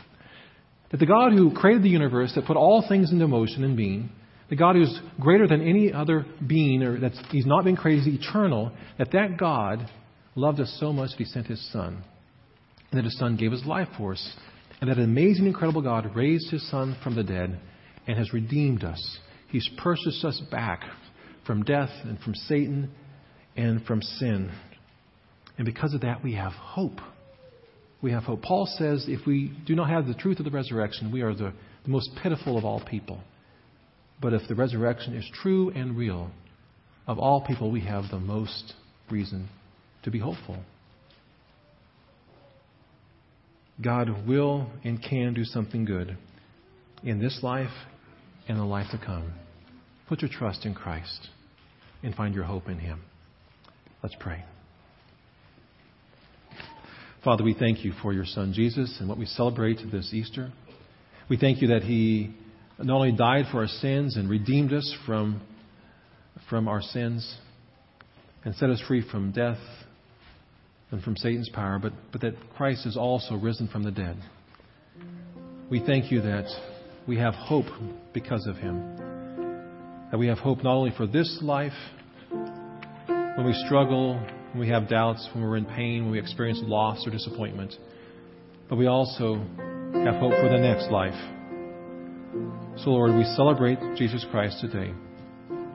That 0.91 0.97
the 0.97 1.05
God 1.05 1.33
who 1.33 1.53
created 1.53 1.83
the 1.83 1.89
universe, 1.89 2.33
that 2.35 2.45
put 2.45 2.57
all 2.57 2.83
things 2.87 3.11
into 3.11 3.27
motion 3.27 3.63
and 3.63 3.77
being, 3.77 4.09
the 4.49 4.55
God 4.55 4.75
who's 4.75 4.99
greater 5.19 5.47
than 5.47 5.61
any 5.61 5.93
other 5.93 6.25
being, 6.45 6.83
or 6.83 6.99
that 6.99 7.13
He's 7.31 7.45
not 7.45 7.63
been 7.63 7.75
created, 7.75 8.03
He's 8.03 8.19
eternal, 8.19 8.71
that 8.97 9.11
that 9.11 9.37
God 9.37 9.89
loved 10.35 10.59
us 10.59 10.75
so 10.79 10.91
much 10.91 11.11
that 11.11 11.17
He 11.17 11.25
sent 11.25 11.47
His 11.47 11.71
Son. 11.71 12.03
And 12.91 12.97
that 12.99 13.05
His 13.05 13.17
Son 13.17 13.37
gave 13.37 13.51
His 13.51 13.65
life 13.65 13.87
for 13.97 14.13
us. 14.13 14.33
And 14.81 14.89
that 14.89 14.97
an 14.97 15.05
amazing, 15.05 15.45
incredible 15.45 15.81
God 15.81 16.15
raised 16.15 16.51
His 16.51 16.67
Son 16.69 16.97
from 17.03 17.15
the 17.15 17.23
dead 17.23 17.59
and 18.07 18.17
has 18.17 18.33
redeemed 18.33 18.83
us. 18.83 19.17
He's 19.49 19.69
purchased 19.77 20.23
us 20.25 20.41
back 20.51 20.81
from 21.45 21.63
death 21.63 21.91
and 22.03 22.19
from 22.19 22.35
Satan 22.35 22.91
and 23.55 23.85
from 23.85 24.01
sin. 24.01 24.51
And 25.57 25.65
because 25.65 25.93
of 25.93 26.01
that, 26.01 26.23
we 26.23 26.33
have 26.35 26.53
hope. 26.53 26.99
We 28.01 28.11
have 28.11 28.23
hope. 28.23 28.41
Paul 28.41 28.65
says 28.77 29.05
if 29.07 29.25
we 29.25 29.55
do 29.65 29.75
not 29.75 29.89
have 29.89 30.07
the 30.07 30.13
truth 30.13 30.39
of 30.39 30.45
the 30.45 30.51
resurrection, 30.51 31.11
we 31.11 31.21
are 31.21 31.33
the, 31.33 31.53
the 31.83 31.89
most 31.89 32.09
pitiful 32.21 32.57
of 32.57 32.65
all 32.65 32.83
people. 32.83 33.19
But 34.21 34.33
if 34.33 34.47
the 34.47 34.55
resurrection 34.55 35.15
is 35.15 35.29
true 35.41 35.69
and 35.69 35.97
real, 35.97 36.31
of 37.07 37.19
all 37.19 37.45
people, 37.45 37.71
we 37.71 37.81
have 37.81 38.05
the 38.09 38.19
most 38.19 38.73
reason 39.09 39.49
to 40.03 40.11
be 40.11 40.19
hopeful. 40.19 40.57
God 43.81 44.27
will 44.27 44.69
and 44.83 45.01
can 45.01 45.33
do 45.33 45.43
something 45.43 45.85
good 45.85 46.17
in 47.03 47.19
this 47.19 47.39
life 47.41 47.71
and 48.47 48.59
the 48.59 48.63
life 48.63 48.87
to 48.91 48.97
come. 48.97 49.33
Put 50.07 50.21
your 50.21 50.31
trust 50.31 50.65
in 50.65 50.73
Christ 50.73 51.29
and 52.01 52.13
find 52.13 52.35
your 52.35 52.43
hope 52.43 52.67
in 52.67 52.79
Him. 52.79 53.01
Let's 54.01 54.15
pray. 54.19 54.43
Father, 57.23 57.43
we 57.43 57.55
thank 57.57 57.85
you 57.85 57.93
for 58.01 58.11
your 58.11 58.25
Son 58.25 58.51
Jesus 58.53 58.97
and 58.99 59.07
what 59.07 59.17
we 59.17 59.25
celebrate 59.25 59.79
this 59.91 60.13
Easter. 60.13 60.51
We 61.29 61.37
thank 61.37 61.61
you 61.61 61.69
that 61.69 61.83
He 61.83 62.35
not 62.77 62.95
only 62.95 63.13
died 63.13 63.45
for 63.49 63.61
our 63.61 63.67
sins 63.67 64.17
and 64.17 64.29
redeemed 64.29 64.73
us 64.73 64.93
from, 65.05 65.41
from 66.49 66.67
our 66.67 66.81
sins 66.81 67.37
and 68.43 68.53
set 68.55 68.69
us 68.69 68.81
free 68.87 69.07
from 69.09 69.31
death 69.31 69.59
and 70.91 71.01
from 71.01 71.15
Satan's 71.15 71.49
power, 71.49 71.79
but, 71.79 71.93
but 72.11 72.21
that 72.21 72.33
Christ 72.57 72.85
is 72.85 72.97
also 72.97 73.35
risen 73.35 73.69
from 73.69 73.83
the 73.83 73.91
dead. 73.91 74.17
We 75.69 75.79
thank 75.79 76.11
you 76.11 76.21
that 76.21 76.45
we 77.07 77.17
have 77.17 77.33
hope 77.33 77.65
because 78.13 78.45
of 78.47 78.57
Him. 78.57 78.97
That 80.11 80.17
we 80.17 80.27
have 80.27 80.37
hope 80.37 80.63
not 80.63 80.75
only 80.75 80.91
for 80.95 81.07
this 81.07 81.39
life, 81.41 81.73
when 83.07 83.45
we 83.45 83.53
struggle 83.65 84.19
when 84.53 84.59
we 84.59 84.69
have 84.69 84.87
doubts, 84.87 85.27
when 85.33 85.43
we're 85.43 85.57
in 85.57 85.65
pain, 85.65 86.03
when 86.03 86.11
we 86.11 86.19
experience 86.19 86.59
loss 86.63 87.05
or 87.07 87.09
disappointment. 87.09 87.73
But 88.69 88.75
we 88.75 88.85
also 88.85 89.35
have 89.35 90.15
hope 90.15 90.33
for 90.33 90.49
the 90.49 90.59
next 90.59 90.91
life. 90.91 91.17
So, 92.83 92.91
Lord, 92.91 93.15
we 93.15 93.23
celebrate 93.35 93.79
Jesus 93.97 94.23
Christ 94.29 94.61
today. 94.61 94.93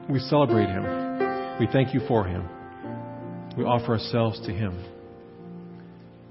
We 0.09 0.19
celebrate 0.19 0.67
Him. 0.67 1.59
We 1.59 1.67
thank 1.73 1.93
you 1.93 1.99
for 2.07 2.23
Him. 2.23 2.47
We 3.57 3.65
offer 3.65 3.93
ourselves 3.93 4.39
to 4.47 4.53
Him. 4.53 4.81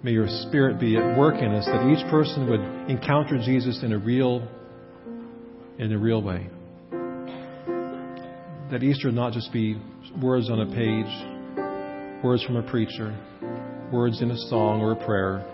May 0.03 0.13
your 0.13 0.29
Spirit 0.49 0.81
be 0.81 0.97
at 0.97 1.19
work 1.19 1.35
in 1.43 1.53
us 1.53 1.67
that 1.67 1.87
each 1.87 2.09
person 2.11 2.49
would 2.49 2.61
encounter 2.91 3.37
Jesus 3.39 3.83
in 3.83 3.93
a 3.93 3.99
real, 3.99 4.49
in 5.79 5.93
a 5.93 5.99
real 5.99 6.23
way. 6.23 6.47
That 8.71 8.83
Easter 8.83 9.11
not 9.11 9.33
just 9.33 9.53
be 9.53 9.81
words 10.21 10.51
on 10.51 10.61
a 10.61 10.67
page, 10.67 12.23
words 12.23 12.45
from 12.45 12.57
a 12.57 12.63
preacher, 12.63 13.17
words 13.93 14.21
in 14.21 14.31
a 14.31 14.37
song 14.49 14.81
or 14.81 14.93
a 14.93 15.07
prayer, 15.07 15.45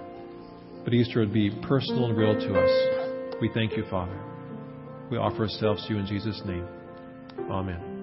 but 0.84 0.92
Easter 0.92 1.20
would 1.20 1.32
be 1.32 1.50
personal 1.62 2.06
and 2.06 2.16
real 2.16 2.34
to 2.34 2.58
us. 2.58 3.36
We 3.40 3.50
thank 3.54 3.76
you, 3.76 3.84
Father. 3.90 4.18
We 5.10 5.18
offer 5.18 5.42
ourselves 5.42 5.86
to 5.86 5.94
you 5.94 6.00
in 6.00 6.06
Jesus' 6.06 6.40
name. 6.44 6.66
Amen. 7.50 7.93